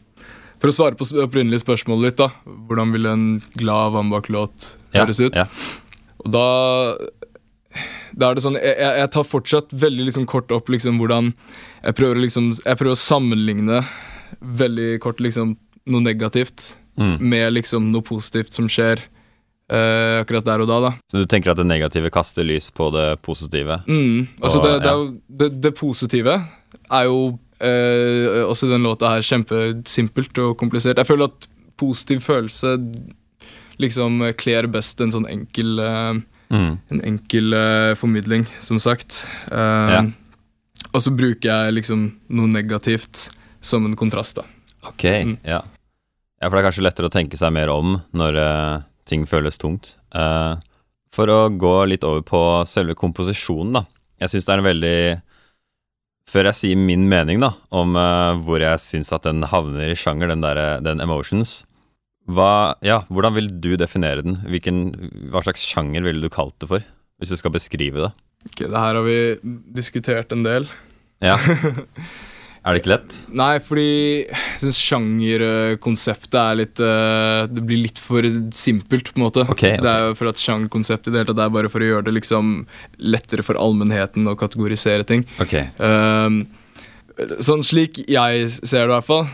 For 0.59 0.69
å 0.69 0.73
svare 0.73 0.97
på 0.97 1.05
det 1.13 1.21
opprinnelige 1.21 1.61
spørsmålet 1.67 2.11
ditt, 2.11 2.17
da. 2.17 2.31
Hvordan 2.47 2.91
vil 2.93 3.07
en 3.07 3.41
glad 3.61 3.93
Vambak-låt 3.93 4.75
ja, 4.95 5.05
høres 5.05 5.21
ut? 5.21 5.37
Ja. 5.37 5.45
Og 6.25 6.33
da 6.33 6.97
Da 8.17 8.31
er 8.31 8.35
det 8.35 8.43
sånn 8.43 8.57
jeg 8.57 8.77
jeg 8.79 9.11
tar 9.13 9.25
fortsatt 9.29 9.69
veldig 9.71 10.07
liksom 10.09 10.25
kort 10.27 10.51
opp 10.51 10.69
liksom 10.73 10.97
hvordan 10.99 11.35
Jeg 11.85 11.95
prøver 11.95 12.17
liksom 12.25 12.55
Jeg 12.65 12.79
prøver 12.79 12.95
å 12.97 12.97
sammenligne 12.97 13.85
veldig 14.41 14.99
kort 15.01 15.21
liksom 15.21 15.57
noe 15.87 16.01
negativt 16.03 16.75
Mm. 16.97 17.21
med 17.21 17.53
liksom 17.53 17.91
noe 17.93 18.01
positivt 18.01 18.55
som 18.57 18.67
skjer 18.73 19.03
eh, 19.73 20.21
akkurat 20.23 20.45
der 20.47 20.63
og 20.65 20.69
da, 20.71 20.79
da. 20.85 20.91
Så 21.11 21.23
du 21.23 21.27
tenker 21.31 21.51
at 21.53 21.59
det 21.61 21.67
negative 21.67 22.11
kaster 22.15 22.47
lys 22.47 22.71
på 22.71 22.91
det 22.95 23.07
positive? 23.27 23.81
Mm. 23.89 24.27
Altså 24.43 24.61
Og, 24.61 24.65
det, 24.67 24.75
det, 24.85 24.93
ja. 24.93 25.11
det, 25.43 25.51
det 25.65 25.75
positive 25.79 26.37
er 26.91 27.05
jo 27.09 27.19
uh, 27.35 28.43
også 28.47 28.69
den 28.71 28.85
låta 28.87 29.15
her 29.17 29.25
kjempesimpelt 29.27 30.39
og 30.45 30.57
komplisert. 30.61 30.99
Jeg 31.01 31.09
føler 31.09 31.31
at 31.33 31.49
positiv 31.81 32.21
følelse 32.25 32.77
liksom 33.83 34.23
kler 34.41 34.69
best 34.73 35.01
en 35.05 35.13
sånn 35.13 35.29
enkel 35.33 35.79
uh, 35.83 36.15
Mm. 36.47 36.77
En 36.95 37.01
enkel 37.03 37.55
formidling, 37.99 38.45
som 38.63 38.79
sagt. 38.79 39.25
Ja. 39.51 40.05
Og 40.95 41.03
så 41.03 41.11
bruker 41.11 41.49
jeg 41.51 41.75
liksom 41.75 42.05
noe 42.39 42.47
negativt 42.47 43.25
som 43.59 43.83
en 43.89 43.97
kontrast, 43.99 44.39
da. 44.39 44.45
Ok, 44.87 45.03
Mm. 45.27 45.33
ja. 45.43 45.59
ja. 45.59 46.47
For 46.47 46.55
det 46.55 46.61
er 46.61 46.69
kanskje 46.69 46.85
lettere 46.87 47.11
å 47.11 47.15
tenke 47.17 47.35
seg 47.41 47.51
mer 47.51 47.73
om 47.75 47.97
når 48.15 48.39
ting 49.09 49.27
føles 49.29 49.59
tungt. 49.63 49.95
Uh, 50.15 50.59
for 51.15 51.31
å 51.33 51.47
gå 51.55 51.77
litt 51.89 52.05
over 52.07 52.25
på 52.27 52.43
selve 52.69 52.97
komposisjonen, 52.99 53.81
da. 53.81 53.87
Jeg 54.23 54.33
syns 54.33 54.47
det 54.49 54.53
er 54.55 54.61
en 54.63 54.71
veldig 54.71 54.99
Før 56.27 56.49
jeg 56.49 56.57
sier 56.57 56.79
min 56.81 57.05
mening 57.07 57.43
da, 57.43 57.53
om 57.71 57.95
uh, 57.95 58.35
hvor 58.43 58.63
jeg 58.65 58.83
syns 58.83 59.13
at 59.15 59.29
den 59.29 59.45
havner 59.47 59.93
i 59.93 59.99
sjanger, 59.99 60.33
den, 60.33 60.43
der, 60.43 60.81
den 60.83 61.03
emotions 61.05 61.61
hva, 62.27 62.75
ja, 62.83 63.05
Hvordan 63.13 63.37
vil 63.37 63.51
du 63.63 63.77
definere 63.79 64.25
den? 64.27 64.41
Hvilken, 64.51 64.81
hva 65.31 65.45
slags 65.47 65.63
sjanger 65.63 66.03
ville 66.03 66.25
du 66.25 66.33
kalt 66.33 66.57
det 66.63 66.71
for? 66.73 66.87
Hvis 67.21 67.31
du 67.31 67.39
skal 67.39 67.55
beskrive 67.55 68.03
det? 68.03 68.11
Ok, 68.49 68.65
det 68.65 68.75
her 68.75 68.99
har 68.99 69.05
vi 69.07 69.19
diskutert 69.77 70.35
en 70.35 70.43
del. 70.47 70.67
Ja. 71.23 71.39
Er 72.67 72.75
det 72.75 72.81
ikke 72.83 72.91
lett? 72.91 73.15
Nei, 73.39 73.61
fordi 73.63 74.27
jeg 74.27 74.59
syns 74.59 74.81
sjangerkonseptet 74.83 76.35
er 76.41 76.57
litt 76.59 76.81
eh, 76.83 77.47
Det 77.47 77.63
blir 77.63 77.79
litt 77.85 78.01
for 78.03 78.27
simpelt, 78.59 79.13
på 79.13 79.21
en 79.21 79.25
måte. 79.29 79.45
Okay, 79.47 79.77
okay. 79.77 79.85
Det 79.85 79.91
er 79.93 80.01
jo 80.09 80.17
for 80.19 80.27
at 80.33 80.41
sjangerkonseptet 80.43 81.09
i 81.13 81.15
det 81.15 81.21
hele 81.23 81.31
tatt 81.31 81.45
er 81.45 81.55
bare 81.55 81.71
for 81.71 81.79
å 81.85 81.91
gjøre 81.91 82.07
det 82.09 82.17
liksom 82.17 82.45
lettere 82.99 83.43
for 83.47 83.55
allmennheten 83.63 84.27
å 84.27 84.35
kategorisere 84.41 85.05
ting. 85.07 85.23
Okay. 85.43 85.65
Ehm, 85.79 86.47
sånn 87.39 87.63
slik 87.67 87.99
jeg 88.03 88.49
ser 88.59 88.83
det, 88.83 88.91
i 88.91 88.95
hvert 88.97 89.11
fall, 89.13 89.27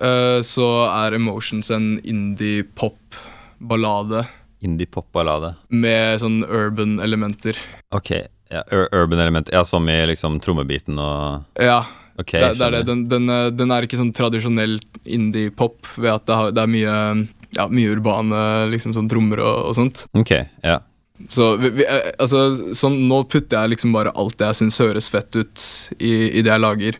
uh, 0.00 0.40
så 0.46 0.68
er 0.88 1.14
Emotions 1.20 1.68
en 1.74 2.00
indie-pop-ballade 2.00 4.24
Indie-pop-ballade. 4.64 5.54
med 5.68 6.20
sånn 6.24 6.40
urban 6.48 7.00
elementer. 7.04 7.54
Ok, 7.94 8.10
ja, 8.50 8.62
ur 8.72 8.88
urban 8.96 9.20
element, 9.22 9.48
ja, 9.52 9.60
som 9.64 9.88
i 9.92 10.06
liksom 10.08 10.40
trommebiten 10.40 10.98
og 10.98 11.44
Ja, 11.60 11.84
Ok, 12.18 12.32
det, 12.34 12.52
det 12.58 12.66
er 12.66 12.74
det. 12.74 12.82
Den, 12.88 13.04
den, 13.10 13.28
eh, 13.30 13.48
den 13.54 13.70
er 13.70 13.86
ikke 13.86 13.98
sånn 14.00 14.12
tradisjonell 14.16 14.78
indie-pop 15.06 15.86
ved 15.96 16.10
at 16.16 16.24
det, 16.26 16.34
har, 16.40 16.52
det 16.56 16.64
er 16.64 16.70
mye, 16.72 16.94
ja, 17.56 17.66
mye 17.70 17.92
urbane 17.94 18.40
liksom 18.72 18.94
sånn 18.96 19.10
trommer 19.10 19.42
og, 19.44 19.68
og 19.70 19.76
sånt. 19.78 20.06
Ok, 20.18 20.32
ja. 20.66 20.80
Så 21.30 21.52
vi, 21.58 21.70
vi, 21.80 21.86
eh, 21.86 22.12
altså, 22.22 22.72
sånn, 22.78 23.00
nå 23.10 23.22
putter 23.30 23.62
jeg 23.64 23.76
liksom 23.76 23.94
bare 23.94 24.12
alt 24.18 24.36
det 24.38 24.50
jeg 24.52 24.60
syns 24.64 24.80
høres 24.82 25.08
fett 25.10 25.34
ut 25.38 25.64
i, 25.98 26.12
i 26.38 26.42
det 26.42 26.52
jeg 26.52 26.62
lager. 26.62 26.98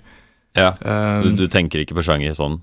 ja. 0.58 0.72
Um, 0.82 1.22
Du, 1.28 1.44
du 1.44 1.48
tenker 1.50 1.82
ikke 1.82 1.98
på 1.98 2.06
sjanger 2.06 2.34
sånn? 2.38 2.60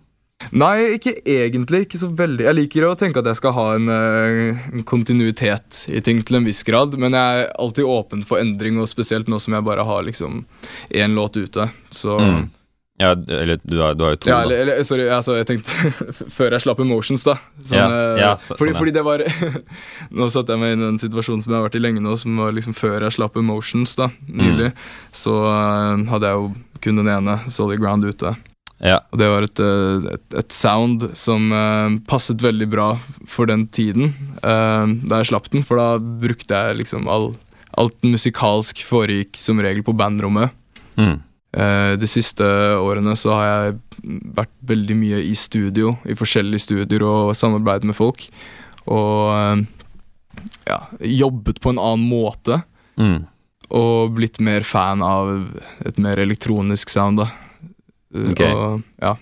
Nei, 0.52 0.98
ikke 0.98 1.16
egentlig. 1.26 1.86
Ikke 1.86 2.00
så 2.02 2.10
veldig. 2.16 2.44
Jeg 2.46 2.56
liker 2.56 2.88
å 2.90 2.96
tenke 3.00 3.18
at 3.22 3.26
jeg 3.26 3.36
skal 3.40 3.54
ha 3.54 3.66
en, 3.76 3.88
eh, 3.90 4.68
en 4.74 4.84
kontinuitet 4.84 5.86
i 5.90 6.02
ting 6.02 6.22
til 6.24 6.36
en 6.38 6.46
viss 6.46 6.64
grad, 6.64 6.98
men 6.98 7.12
jeg 7.14 7.46
er 7.46 7.52
alltid 7.60 7.86
åpen 7.86 8.26
for 8.26 8.38
endring, 8.40 8.78
og 8.80 8.88
spesielt 8.88 9.28
nå 9.28 9.40
som 9.42 9.54
jeg 9.54 9.64
bare 9.64 9.86
har 9.86 10.04
liksom 10.04 10.46
én 10.92 11.16
låt 11.16 11.36
ute. 11.38 11.70
Så 11.92 12.20
Mm. 12.20 12.50
Ja, 12.98 13.12
eller 13.12 13.60
du 13.62 13.82
har, 13.82 13.94
du 13.94 14.04
har 14.06 14.12
jo 14.12 14.16
to, 14.16 14.30
Ja, 14.30 14.44
eller, 14.44 14.56
eller 14.62 14.84
sorry, 14.84 15.04
altså, 15.12 15.36
jeg 15.36 15.48
tenkte 15.48 15.68
Før 16.32 16.52
jeg 16.52 16.62
slapp 16.64 16.80
Emotions, 16.80 17.26
da. 17.26 17.36
Sånn, 17.62 17.76
Ja, 17.76 17.88
eh, 17.92 18.20
ja, 18.22 18.36
så- 18.40 18.56
fordi, 18.56 18.72
sånn, 18.72 18.80
fordi 18.80 18.94
det 18.94 19.04
var 19.04 19.20
Nå 20.16 20.30
satte 20.32 20.54
jeg 20.56 20.60
meg 20.62 20.72
inn 20.78 20.82
i 20.86 20.88
en 20.94 20.98
situasjon 21.00 21.42
som 21.44 21.52
jeg 21.52 21.60
har 21.60 21.68
vært 21.70 21.76
i 21.76 21.84
lenge 21.84 22.00
nå, 22.00 22.16
som 22.18 22.38
var 22.38 22.54
liksom 22.56 22.74
før 22.74 23.02
jeg 23.02 23.12
slapp 23.18 23.36
Emotions, 23.36 23.96
da, 24.00 24.08
nylig. 24.32 24.72
Mm. 24.72 24.74
Så 25.12 25.36
uh, 25.36 26.06
hadde 26.10 26.22
jeg 26.32 26.40
jo 26.40 26.56
kun 26.80 26.96
den 26.96 27.08
ene, 27.12 27.36
Solid 27.52 27.80
Ground, 27.82 28.06
ute. 28.06 28.32
Ja, 28.84 29.00
Og 29.14 29.20
det 29.22 29.28
var 29.32 29.46
et, 29.46 29.60
eh, 29.64 30.08
et, 30.18 30.26
et 30.42 30.52
sound 30.52 31.06
som 31.16 31.48
uh, 31.56 31.96
passet 32.10 32.42
veldig 32.44 32.68
bra 32.74 32.88
for 33.30 33.48
den 33.48 33.68
tiden 33.72 34.12
uh, 34.44 34.84
da 35.08 35.22
jeg 35.22 35.30
slapp 35.32 35.48
den, 35.54 35.64
for 35.64 35.80
da 35.80 35.96
brukte 35.96 36.52
jeg 36.52 36.82
liksom 36.82 37.08
all, 37.08 37.32
alt 37.80 37.96
musikalsk 38.04 38.84
foregikk 38.84 39.40
som 39.40 39.62
regel 39.64 39.86
på 39.86 39.96
bandrommet. 39.96 40.52
mm. 41.00 41.16
Uh, 41.56 41.96
de 41.96 42.04
siste 42.04 42.44
årene 42.44 43.14
så 43.16 43.32
har 43.32 43.46
jeg 43.48 43.76
vært 44.36 44.52
veldig 44.68 44.98
mye 45.00 45.22
i 45.24 45.32
studio, 45.40 45.94
i 46.04 46.12
forskjellige 46.20 46.66
studier 46.66 47.06
og 47.08 47.32
samarbeidet 47.32 47.88
med 47.88 47.96
folk. 47.96 48.26
Og 48.92 49.64
ja, 50.68 50.82
jobbet 51.00 51.62
på 51.64 51.72
en 51.72 51.80
annen 51.80 52.04
måte. 52.10 52.60
Mm. 53.00 53.24
Og 53.72 54.12
blitt 54.18 54.42
mer 54.44 54.68
fan 54.68 55.00
av 55.00 55.32
et 55.88 55.96
mer 55.96 56.20
elektronisk 56.20 56.92
sound, 56.92 57.24
da. 57.24 57.30
Eh, 58.16 58.32
Ok. 58.32 58.42
Og, 58.50 58.84
ja. 59.04 59.16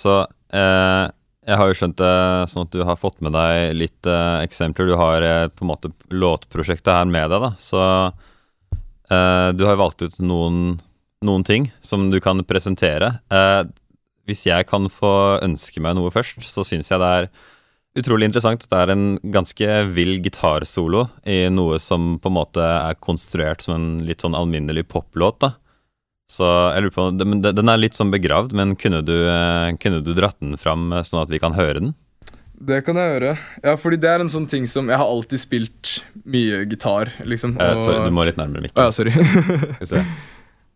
Så 0.00 0.12
eh, 0.54 1.06
jeg 1.50 1.58
har 1.58 1.66
jo 1.68 1.74
skjønt 1.76 1.98
det 1.98 2.12
sånn 2.52 2.62
at 2.68 2.72
du 2.72 2.82
har 2.86 2.98
fått 3.00 3.18
med 3.26 3.34
deg 3.34 3.72
litt 3.76 4.06
eh, 4.08 4.38
eksempler. 4.46 4.86
Du 4.88 4.94
har 4.96 5.24
eh, 5.26 5.48
på 5.50 5.66
en 5.66 5.70
måte 5.72 5.90
låtprosjektet 6.14 6.92
her 6.94 7.08
med 7.10 7.26
deg, 7.32 7.42
da. 7.42 7.50
Så 7.60 7.80
eh, 9.10 9.48
du 9.58 9.66
har 9.66 9.80
valgt 9.80 10.04
ut 10.06 10.18
noen, 10.22 10.78
noen 11.26 11.44
ting 11.44 11.70
som 11.84 12.08
du 12.12 12.20
kan 12.22 12.42
presentere. 12.46 13.16
Eh, 13.34 13.62
hvis 14.30 14.44
jeg 14.46 14.68
kan 14.70 14.86
få 14.92 15.40
ønske 15.42 15.82
meg 15.82 15.96
noe 15.98 16.12
først, 16.14 16.44
så 16.46 16.62
syns 16.66 16.92
jeg 16.92 17.02
det 17.02 17.10
er 17.18 17.30
utrolig 17.98 18.28
interessant. 18.30 18.68
Det 18.70 18.78
er 18.78 18.92
en 18.94 19.06
ganske 19.34 19.80
vill 19.90 20.20
gitarsolo 20.22 21.08
i 21.26 21.42
noe 21.50 21.80
som 21.82 22.14
på 22.22 22.30
en 22.30 22.36
måte 22.38 22.62
er 22.62 23.00
konstruert 23.02 23.66
som 23.66 23.74
en 23.74 23.88
litt 24.06 24.22
sånn 24.22 24.38
alminnelig 24.38 24.86
poplåt, 24.92 25.40
da. 25.42 25.56
Så 26.30 26.46
jeg 26.46 26.84
lurer 26.84 26.94
på, 26.94 27.08
den, 27.18 27.72
er 27.72 27.80
litt 27.80 27.98
sånn 27.98 28.12
begravd, 28.12 28.54
men 28.54 28.76
kunne 28.78 29.00
du, 29.02 29.16
eh, 29.26 29.72
kunne 29.82 29.98
du 30.04 30.12
dratt 30.14 30.38
den 30.38 30.54
fram 30.60 30.92
eh, 30.94 31.02
sånn 31.06 31.24
at 31.24 31.32
vi 31.32 31.40
kan 31.42 31.56
høre 31.56 31.82
den? 31.82 31.92
Det 32.60 32.82
kan 32.84 32.98
jeg 33.00 33.14
gjøre. 33.14 33.32
Ja, 33.64 33.74
fordi 33.80 33.98
det 34.02 34.10
er 34.12 34.22
en 34.22 34.28
sånn 34.28 34.44
ting 34.44 34.66
som 34.68 34.90
Jeg 34.92 35.00
har 35.00 35.08
alltid 35.08 35.40
spilt 35.40 35.92
mye 36.28 36.60
gitar, 36.68 37.10
liksom. 37.24 37.56
Eh, 37.56 37.80
sorry, 37.80 38.04
du 38.04 38.14
må 38.14 38.26
litt 38.28 38.38
nærmere 38.38 38.62
Å 38.62 38.66
mikken. 38.68 38.84
ja, 38.84 38.92
sorry. 38.94 39.14
Skal 39.16 39.80
vi 39.80 39.90
se. 39.94 40.04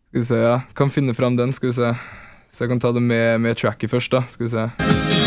Skal 0.09 0.23
vi 0.23 0.27
se, 0.33 0.41
ja. 0.43 0.57
Kan 0.75 0.91
finne 0.95 1.15
fram 1.15 1.37
den, 1.39 1.53
skal 1.55 1.71
vi 1.71 1.77
se. 1.77 1.93
Så 2.55 2.65
jeg 2.65 2.73
kan 2.73 2.83
ta 2.83 2.95
det 2.95 3.03
med, 3.03 3.45
med 3.45 3.59
tracket 3.61 3.93
først, 3.93 4.15
da. 4.15 4.25
Skal 4.31 4.49
vi 4.49 4.55
se. 4.57 5.24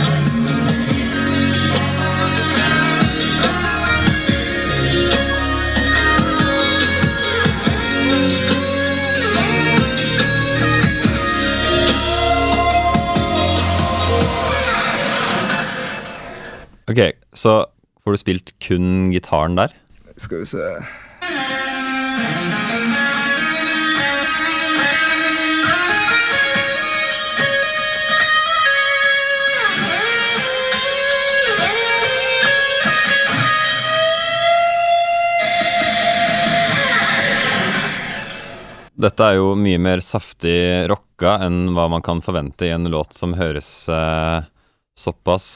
Ok, 16.88 17.00
så 17.34 17.65
får 18.03 18.12
du 18.12 18.17
spilt 18.17 18.51
kun 18.63 19.10
gitaren 19.12 19.58
der? 19.60 19.74
Skal 20.15 20.39
vi 20.39 20.46
se. 20.48 20.67
Dette 38.98 39.27
er 39.27 39.36
jo 39.41 39.51
mye 39.60 39.77
mer 39.77 40.00
saftig 40.00 40.88
rocka 40.88 41.36
enn 41.44 41.74
hva 41.75 41.89
man 41.91 42.06
kan 42.06 42.24
forvente 42.24 42.65
i 42.65 42.72
en 42.72 42.88
låt 42.88 43.12
som 43.13 43.36
høres 43.36 43.67
eh, 43.91 44.48
såpass 44.96 45.50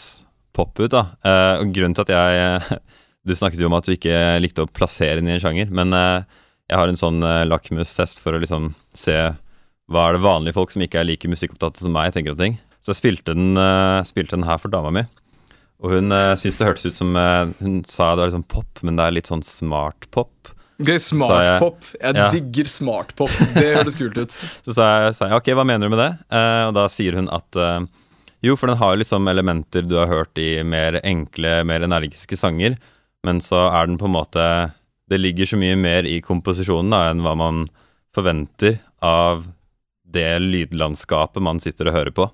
pop 0.54 0.80
ut. 0.80 0.92
da. 0.92 1.06
Uh, 1.26 1.62
og 1.64 1.72
grunnen 1.76 1.96
til 1.98 2.08
at 2.08 2.14
jeg 2.16 2.80
Du 3.28 3.36
snakket 3.38 3.60
jo 3.62 3.68
om 3.70 3.76
at 3.78 3.86
du 3.86 3.92
ikke 3.94 4.18
likte 4.42 4.64
å 4.66 4.70
plassere 4.74 5.20
den 5.20 5.28
i 5.30 5.36
en 5.36 5.42
sjanger, 5.44 5.70
men 5.70 5.94
uh, 5.94 6.24
jeg 6.72 6.80
har 6.80 6.90
en 6.90 6.98
sånn 6.98 7.20
uh, 7.22 7.44
lakmustest 7.46 8.18
for 8.24 8.34
å 8.34 8.40
liksom 8.42 8.72
se 8.98 9.14
hva 9.92 10.06
er 10.08 10.16
det 10.18 10.24
vanlige 10.24 10.56
folk 10.58 10.74
som 10.74 10.82
ikke 10.82 10.98
er 11.04 11.06
like 11.06 11.30
musikkopptatte 11.30 11.84
som 11.84 11.94
meg, 11.94 12.10
tenker 12.16 12.34
om 12.34 12.40
ting. 12.40 12.56
Så 12.82 12.96
jeg 12.96 12.98
spilte 13.02 13.36
den, 13.38 13.54
spilte 14.10 14.34
den 14.40 14.48
her 14.48 14.58
for 14.58 14.74
dama 14.74 14.90
mi. 14.96 15.04
Og 15.86 15.94
hun 15.94 16.10
uh, 16.10 16.32
syntes 16.34 16.58
det 16.64 16.66
hørtes 16.72 16.88
ut 16.90 16.98
som 16.98 17.14
Hun 17.60 17.76
sa 17.86 18.08
det 18.16 18.24
var 18.24 18.32
liksom 18.32 18.48
pop, 18.50 18.82
men 18.82 18.98
det 18.98 19.06
er 19.06 19.16
litt 19.20 19.30
sånn 19.30 19.46
smart 19.46 20.10
pop. 20.16 20.34
Ok, 20.82 20.96
smart 20.98 21.36
jeg- 21.46 21.60
Smartpop. 21.60 21.90
Jeg, 22.02 22.16
Ja. 22.18 22.30
digger 22.34 22.70
smartpop. 22.74 23.38
Det 23.54 23.68
høres 23.78 24.00
kult 24.00 24.18
ut. 24.18 24.34
Så 24.66 24.74
sa 24.80 24.88
jeg, 25.06 25.14
sa 25.20 25.28
jeg 25.30 25.38
ok, 25.44 25.52
hva 25.60 25.68
mener 25.70 25.86
du 25.86 25.94
med 25.94 26.02
det? 26.02 26.12
Og 26.72 26.74
da 26.80 26.88
sier 26.90 27.20
hun 27.22 27.30
at 27.30 27.62
jo, 28.42 28.58
for 28.58 28.72
den 28.72 28.80
har 28.82 28.98
liksom 28.98 29.30
elementer 29.30 29.86
du 29.86 29.98
har 30.00 30.10
hørt 30.10 30.38
i 30.42 30.64
mer 30.66 31.00
enkle, 31.04 31.62
mer 31.68 31.86
energiske 31.86 32.38
sanger, 32.40 32.78
men 33.26 33.42
så 33.44 33.68
er 33.70 33.90
den 33.90 34.00
på 34.02 34.08
en 34.10 34.16
måte 34.16 34.46
Det 35.12 35.20
ligger 35.20 35.46
så 35.46 35.58
mye 35.60 35.76
mer 35.76 36.08
i 36.08 36.22
komposisjonen 36.24 36.94
da, 36.94 37.02
enn 37.12 37.22
hva 37.22 37.34
man 37.36 37.66
forventer 38.16 38.78
av 39.04 39.44
det 40.08 40.40
lydlandskapet 40.40 41.44
man 41.44 41.60
sitter 41.60 41.90
og 41.90 41.98
hører 41.98 42.16
på. 42.16 42.28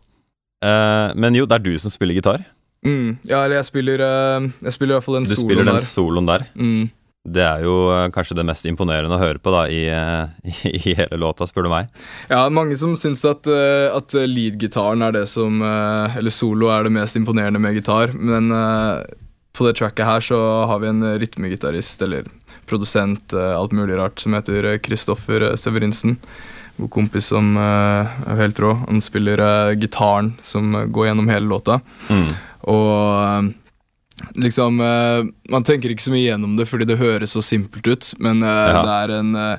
Uh, 0.64 1.14
men 1.18 1.34
jo, 1.38 1.48
det 1.50 1.58
er 1.58 1.66
du 1.66 1.74
som 1.82 1.94
spiller 1.94 2.18
gitar. 2.18 2.44
Mm. 2.86 3.18
Ja, 3.26 3.44
eller 3.44 3.58
jeg 3.58 3.68
spiller 3.68 4.02
uh, 4.06 4.46
Jeg 4.62 4.76
spiller 4.76 4.94
i 4.94 4.98
hvert 5.00 5.06
fall 5.08 5.18
den 5.18 5.26
Du 5.26 5.34
soloen 5.34 5.48
spiller 5.50 5.66
den 5.66 5.80
der. 5.80 5.86
soloen 5.86 6.30
der. 6.30 6.46
Mm. 6.54 6.84
Det 7.28 7.44
er 7.44 7.64
jo 7.66 7.76
eh, 7.92 8.08
kanskje 8.16 8.38
det 8.40 8.46
mest 8.48 8.68
imponerende 8.70 9.18
å 9.18 9.20
høre 9.20 9.42
på 9.44 9.52
da 9.52 9.66
i, 9.68 9.84
eh, 9.92 10.54
i 10.90 10.96
hele 10.96 11.20
låta, 11.20 11.48
spør 11.50 11.68
du 11.68 11.72
meg. 11.74 11.92
Ja, 12.32 12.46
mange 12.54 12.78
som 12.80 12.96
syns 13.00 13.26
at, 13.28 13.50
eh, 13.52 13.88
at 13.92 14.16
lead-gitaren 14.16 15.04
er 15.04 15.16
det 15.16 15.26
som 15.32 15.60
Eller 15.62 16.34
solo 16.34 16.70
er 16.72 16.86
det 16.86 16.94
mest 16.96 17.18
imponerende 17.20 17.60
med 17.62 17.76
gitar, 17.76 18.14
men 18.14 18.52
på 19.58 19.66
det 19.66 19.76
tracket 19.80 20.06
her 20.06 20.24
så 20.24 20.38
har 20.70 20.80
vi 20.80 20.90
en 20.92 21.04
rytmegitarist, 21.20 22.02
eller 22.06 22.28
produsent, 22.70 23.34
alt 23.34 23.74
mulig 23.74 23.98
rart, 23.98 24.20
som 24.22 24.36
heter 24.38 24.78
Kristoffer 24.84 25.56
Severinsen. 25.58 26.18
God 26.78 26.92
kompis 26.94 27.32
som 27.32 27.56
er 27.58 28.38
helt 28.38 28.60
rå. 28.62 28.76
Han 28.86 29.02
spiller 29.02 29.74
gitaren 29.82 30.36
som 30.46 30.76
går 30.94 31.10
gjennom 31.10 31.32
hele 31.34 31.50
låta. 31.50 31.80
Mm. 32.12 32.30
Og 32.70 33.50
liksom 34.36 34.80
eh, 34.82 35.28
Man 35.52 35.64
tenker 35.68 35.94
ikke 35.94 36.04
så 36.08 36.14
mye 36.14 36.26
gjennom 36.26 36.56
det 36.58 36.66
fordi 36.70 36.88
det 36.90 36.98
høres 37.02 37.36
så 37.38 37.44
simpelt 37.46 37.88
ut, 37.88 38.14
men 38.20 38.42
eh, 38.44 38.72
Ja. 38.74 38.82
det 38.86 38.96
er 39.04 39.16
en 39.20 39.36
eh, 39.36 39.58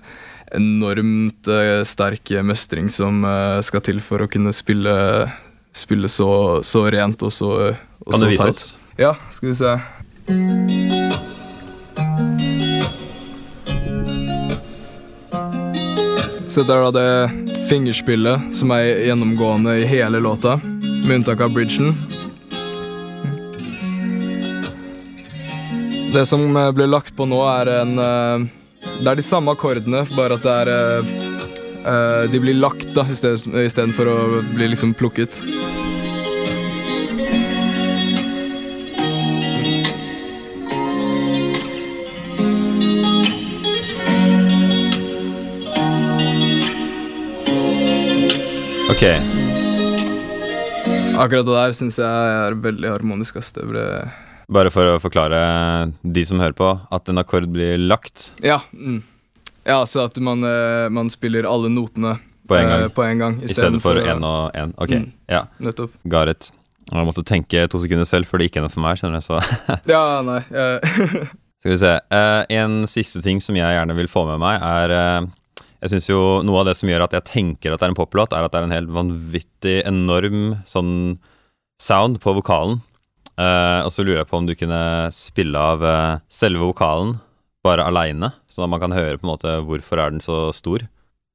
enormt 0.58 1.48
sterk 1.84 2.30
mestring 2.42 2.86
som 2.88 3.20
skal 3.60 3.82
til 3.84 3.98
for 4.00 4.24
å 4.24 4.28
kunne 4.32 4.48
spille, 4.56 4.94
spille 5.76 6.08
så, 6.08 6.30
så 6.64 6.86
rent 6.88 7.20
og 7.20 7.34
så, 7.36 7.50
og 8.00 8.12
Kan 8.14 8.24
du 8.24 8.30
vise 8.32 8.48
oss? 8.54 8.62
Ja, 8.96 9.12
skal 9.36 9.50
vi 9.50 9.58
se. 9.60 9.74
Så 16.48 16.62
det 16.64 16.74
er 16.74 16.86
da 16.88 16.92
det 16.96 17.64
fingerspillet 17.68 18.54
som 18.56 18.72
er 18.74 19.04
gjennomgående 19.06 19.76
i 19.82 19.88
hele 19.88 20.20
låta, 20.24 20.56
med 20.64 21.20
unntak 21.20 21.42
av 21.44 21.52
bridgen. 21.54 21.92
Det 26.12 26.26
som 26.26 26.56
eh, 26.56 26.72
blir 26.72 26.86
lagt 26.86 27.16
på 27.16 27.26
nå, 27.28 27.38
er 27.44 27.68
en 27.82 27.98
eh, 28.00 28.46
Det 29.02 29.10
er 29.10 29.18
de 29.18 29.24
samme 29.24 29.52
akkordene, 29.52 30.06
bare 30.16 30.38
at 30.38 30.46
det 30.46 30.54
er 30.62 30.70
eh, 30.72 32.22
De 32.32 32.40
blir 32.40 32.56
lagt 32.56 32.88
da, 32.96 33.04
istedenfor 33.12 34.08
å 34.08 34.18
bli 34.54 34.70
liksom 34.72 34.94
plukket. 34.96 35.42
Ok, 48.88 49.04
Akkurat 51.18 51.44
det 51.44 51.54
der 51.54 51.76
syns 51.76 51.98
jeg 52.00 52.06
er 52.46 52.56
veldig 52.62 52.94
harmonisk. 52.94 53.36
Ass. 53.40 53.52
Det 53.52 53.66
ble 53.66 53.84
Bare 54.50 54.70
for 54.72 54.94
å 54.94 55.00
forklare 55.02 55.38
de 56.02 56.22
som 56.24 56.40
hører 56.40 56.56
på, 56.56 56.68
at 56.90 57.08
en 57.12 57.20
akkord 57.20 57.50
blir 57.52 57.76
lagt 57.78 58.30
Ja. 58.44 58.60
Mm. 58.72 59.02
Ja, 59.68 59.82
så 59.84 60.06
at 60.06 60.16
man, 60.24 60.42
eh, 60.44 60.88
man 60.88 61.10
spiller 61.12 61.44
alle 61.44 61.68
notene 61.68 62.14
På 62.48 62.56
en 62.56 62.68
gang. 62.70 62.82
eh, 62.86 62.88
på 62.88 63.04
en 63.04 63.18
gang 63.18 63.34
i 63.42 63.48
stedet 63.52 63.82
for 63.84 63.94
én 64.00 64.24
og 64.24 64.52
én. 64.56 64.72
Ok, 64.78 64.88
Mm. 64.96 65.12
ja, 65.28 65.42
Nettopp. 65.60 65.90
got. 66.08 66.50
Jeg 66.90 67.04
måtte 67.06 67.22
tenke 67.24 67.68
to 67.68 67.78
sekunder 67.78 68.06
selv, 68.06 68.24
for 68.24 68.38
det 68.38 68.48
gikk 68.50 68.56
gjennom 68.62 68.70
for 68.72 68.80
meg. 68.80 68.96
skjønner 68.96 69.20
du, 69.20 69.26
så 69.26 69.40
Ja, 69.86 70.22
nei 70.22 70.40
Skal 71.60 71.72
vi 71.72 71.76
se. 71.76 72.00
Eh, 72.10 72.44
en 72.50 72.84
siste 72.86 73.20
ting 73.22 73.40
som 73.40 73.54
jeg 73.56 73.66
gjerne 73.76 73.94
vil 73.96 74.06
få 74.08 74.24
med 74.26 74.38
meg, 74.40 74.62
er 74.62 75.28
Jeg 75.82 75.90
synes 75.90 76.08
jo 76.08 76.42
Noe 76.42 76.60
av 76.60 76.66
det 76.66 76.76
som 76.78 76.88
gjør 76.88 77.04
at 77.04 77.12
jeg 77.12 77.24
tenker 77.24 77.72
at 77.74 77.80
det 77.80 77.86
er 77.86 77.90
en 77.92 77.94
poplåt, 77.98 78.32
er 78.32 78.42
at 78.44 78.52
det 78.52 78.60
er 78.62 78.64
en 78.64 78.70
helt 78.70 78.88
vanvittig 78.88 79.84
enorm 79.84 80.62
sånn 80.64 81.18
sound 81.80 82.18
på 82.20 82.32
vokalen. 82.40 82.80
Eh, 83.38 83.80
og 83.86 83.92
så 83.94 84.02
lurer 84.02 84.22
jeg 84.22 84.30
på 84.30 84.38
om 84.40 84.46
du 84.48 84.54
kunne 84.58 84.82
spille 85.14 85.60
av 85.72 85.84
uh, 85.84 86.20
selve 86.32 86.64
vokalen 86.72 87.16
bare 87.66 87.84
aleine, 87.86 88.32
sånn 88.50 88.66
at 88.66 88.72
man 88.72 88.82
kan 88.82 88.94
høre 88.94 89.18
på 89.18 89.26
en 89.26 89.32
måte 89.32 89.52
hvorfor 89.66 90.02
er 90.02 90.14
den 90.14 90.24
så 90.24 90.48
stor. 90.54 90.86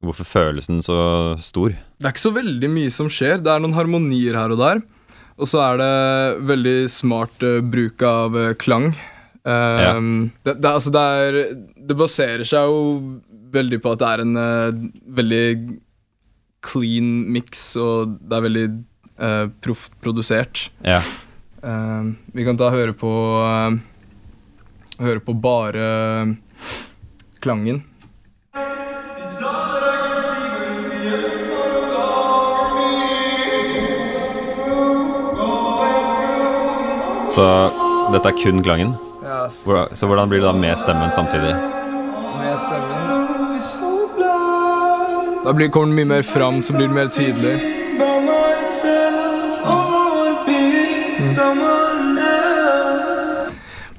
Hvorfor 0.03 0.27
føles 0.27 0.67
den 0.67 0.81
så 0.83 0.97
stor? 1.39 1.71
Det 1.71 2.07
er 2.07 2.11
ikke 2.11 2.25
så 2.25 2.33
veldig 2.35 2.69
mye 2.73 2.91
som 2.91 3.07
skjer. 3.11 3.39
Det 3.39 3.51
er 3.53 3.63
noen 3.63 3.75
harmonier 3.77 4.35
her 4.35 4.51
og 4.51 4.59
der. 4.59 4.83
Og 5.39 5.47
så 5.49 5.61
er 5.63 5.79
det 5.79 6.43
veldig 6.51 6.77
smart 6.91 7.47
uh, 7.47 7.61
bruk 7.63 8.03
av 8.07 8.39
klang. 8.59 8.91
Ja. 9.43 9.97
det, 9.99 10.53
det, 10.63 10.69
altså 10.69 10.91
det, 10.95 10.99
er, 11.03 11.37
det 11.75 11.95
baserer 11.99 12.47
seg 12.47 12.63
jo 12.63 12.77
veldig 13.51 13.81
på 13.83 13.91
at 13.91 13.99
det 13.99 14.11
er 14.13 14.21
en 14.23 14.37
veldig 15.17 15.47
clean 16.63 17.09
mix, 17.35 17.73
og 17.75 18.13
det 18.23 18.37
er 18.37 18.45
veldig 18.45 18.63
uh, 19.19 19.51
proft 19.63 19.91
produsert. 19.99 20.69
Ja. 20.87 21.01
Eh, 21.63 22.03
vi 22.33 22.43
kan 22.43 22.57
da 22.59 22.69
høre 22.73 22.91
på 22.93 23.09
eh, 23.39 23.79
Høre 25.03 25.21
på 25.23 25.33
bare 25.33 25.85
eh, 25.87 26.33
klangen. 27.43 27.81
Så 37.33 37.45
dette 38.13 38.29
er 38.29 38.37
kun 38.37 38.61
klangen. 38.63 38.93
Ja, 39.23 39.49
Så 39.49 40.05
hvordan 40.07 40.29
blir 40.29 40.39
det 40.43 40.45
da 40.45 40.53
med 40.53 40.77
stemmen 40.77 41.11
samtidig? 41.11 41.55
med 42.37 42.59
stemmen. 42.59 43.13
Da 45.43 45.51
blir, 45.53 45.69
kommer 45.69 45.87
den 45.87 45.95
mye 45.95 46.05
mer 46.05 46.21
fram, 46.21 46.61
så 46.61 46.73
blir 46.73 46.87
det 46.87 46.95
mer 46.95 47.07
tydelig. 47.07 47.82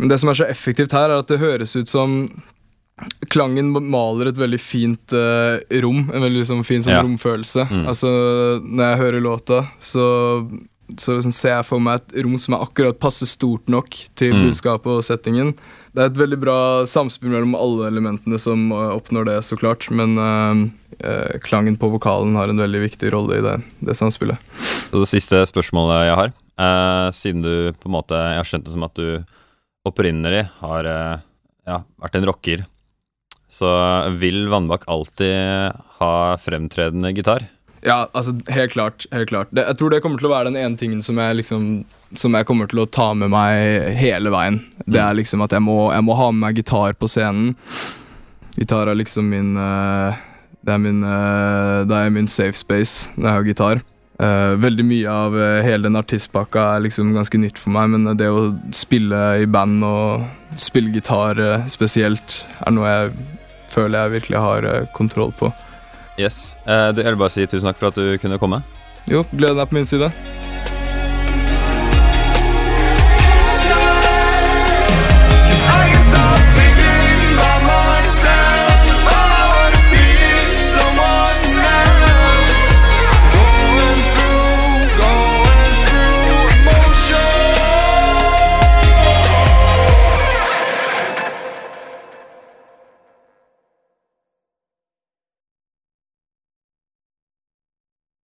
Men 0.04 0.12
det 0.12 0.18
som 0.20 0.28
er 0.28 0.36
så 0.36 0.44
effektivt 0.52 0.92
her, 0.92 1.08
er 1.08 1.22
at 1.24 1.30
det 1.32 1.40
høres 1.40 1.72
ut 1.80 1.88
som 1.88 2.18
Klangen 3.32 3.72
maler 3.90 4.28
et 4.30 4.36
veldig 4.38 4.60
fint 4.62 5.14
uh, 5.16 5.56
rom. 5.82 6.04
En 6.14 6.22
veldig 6.22 6.44
liksom, 6.44 6.60
fin 6.68 6.84
sånn 6.84 6.92
Ja. 6.94 7.00
romfølelse. 7.02 7.64
Mm. 7.66 7.86
Altså, 7.90 8.10
når 8.62 8.84
jeg 8.92 9.00
hører 9.00 9.24
låta, 9.24 9.64
så 9.82 10.04
så 11.00 11.14
liksom 11.16 11.32
ser 11.32 11.54
jeg 11.56 11.64
for 11.64 11.80
meg 11.80 11.96
et 11.96 12.22
rom 12.22 12.36
som 12.38 12.54
er 12.54 12.60
akkurat 12.66 12.98
passe 13.00 13.24
stort 13.26 13.70
nok 13.72 13.96
til 14.14 14.34
Mm. 14.36 14.42
budskapet 14.50 14.86
og 14.92 15.02
settingen. 15.02 15.54
Det 15.96 16.02
er 16.04 16.10
et 16.12 16.18
veldig 16.20 16.38
bra 16.38 16.84
samspill 16.84 17.30
mellom 17.32 17.56
alle 17.56 17.88
elementene 17.88 18.38
som 18.38 18.70
uh, 18.70 18.92
oppnår 18.94 19.24
det, 19.32 19.38
så 19.48 19.56
klart. 19.58 19.88
Men 19.90 20.14
uh, 20.20 21.38
klangen 21.42 21.78
på 21.80 21.88
vokalen 21.90 22.36
har 22.36 22.52
en 22.52 22.60
veldig 22.62 22.84
viktig 22.84 23.10
rolle 23.16 23.40
i 23.40 23.42
det, 23.42 23.56
det 23.80 23.96
samspillet. 23.96 24.38
Så 24.60 25.00
det 25.00 25.08
siste 25.08 25.40
spørsmålet 25.50 26.04
jeg 26.12 26.18
har, 26.20 27.10
siden 27.16 27.42
du 27.42 27.72
på 27.80 27.88
en 27.88 27.96
måte 27.96 28.14
Jeg 28.14 28.38
har 28.38 28.46
skjønt 28.46 28.68
det 28.68 28.76
som 28.76 28.84
at 28.86 28.94
du 28.94 29.24
opprinnelig 29.85 30.47
har 30.61 30.88
eh, 30.88 31.25
ja, 31.68 31.81
vært 32.01 32.18
en 32.18 32.29
rocker, 32.29 32.64
så 33.51 33.70
vil 34.18 34.47
Vannbakk 34.51 34.87
alltid 34.90 35.77
ha 36.01 36.14
fremtredende 36.42 37.12
gitar? 37.14 37.47
Ja, 37.85 38.09
altså, 38.12 38.33
helt 38.49 38.73
klart. 38.73 39.07
helt 39.12 39.29
klart. 39.29 39.51
Det, 39.53 39.66
jeg 39.68 39.79
tror 39.79 39.92
det 39.92 40.01
kommer 40.05 40.20
til 40.20 40.31
å 40.31 40.33
være 40.33 40.49
den 40.49 40.57
ene 40.61 40.81
tingen 40.81 41.03
som 41.05 41.20
jeg 41.20 41.37
liksom 41.42 41.85
Som 42.16 42.37
jeg 42.38 42.47
kommer 42.47 42.68
til 42.70 42.79
å 42.81 42.87
ta 42.87 43.09
med 43.18 43.33
meg 43.33 43.97
hele 43.99 44.31
veien. 44.33 44.61
Det 44.87 45.01
er 45.03 45.16
liksom 45.18 45.42
at 45.44 45.53
jeg 45.53 45.64
må, 45.64 45.90
jeg 45.92 46.05
må 46.07 46.14
ha 46.16 46.31
med 46.31 46.47
meg 46.47 46.61
gitar 46.62 46.94
på 46.94 47.09
scenen. 47.11 47.57
Gitar 48.55 48.87
er 48.88 48.97
liksom 48.97 49.27
min 49.29 49.57
eh, 49.59 50.20
Det 50.64 50.77
er 50.77 50.81
min, 50.81 51.03
eh, 51.05 51.81
det 51.90 51.99
er 51.99 52.14
min 52.14 52.31
safe 52.31 52.57
space 52.57 53.11
når 53.16 53.27
jeg 53.29 53.35
har 53.35 53.51
gitar. 53.51 53.83
Eh, 54.14 54.55
veldig 54.62 54.85
mye 54.87 55.11
av 55.11 55.35
uh, 55.35 55.61
hele 55.66 55.88
den 55.88 55.98
artistpakka 55.98 56.62
er 56.77 56.85
liksom 56.85 57.11
ganske 57.16 57.38
nytt 57.40 57.59
for 57.59 57.74
meg, 57.74 57.90
men 57.96 58.12
det 58.18 58.29
å 58.31 58.53
spille 58.70 59.22
i 59.42 59.48
band 59.50 59.83
og 59.88 60.29
spille 60.61 60.94
gitar 60.94 61.40
uh, 61.42 61.66
spesielt, 61.70 62.44
er 62.62 62.77
noe 62.77 62.92
jeg 62.92 63.14
føler 63.74 64.05
jeg 64.05 64.14
virkelig 64.20 64.44
har 64.44 64.68
kontroll 64.94 65.35
på. 65.35 65.50
Yes. 66.14 66.55
Du, 66.62 67.03
jeg 67.03 67.11
vil 67.11 67.18
bare 67.18 67.35
si 67.35 67.42
tusen 67.42 67.66
takk 67.66 67.81
for 67.81 67.90
at 67.90 67.98
du 67.98 68.14
kunne 68.22 68.38
komme. 68.38 68.62
Jo, 69.11 69.27
gleden 69.35 69.59
er 69.59 69.66
på 69.66 69.81
min 69.81 69.90
side. 69.90 70.12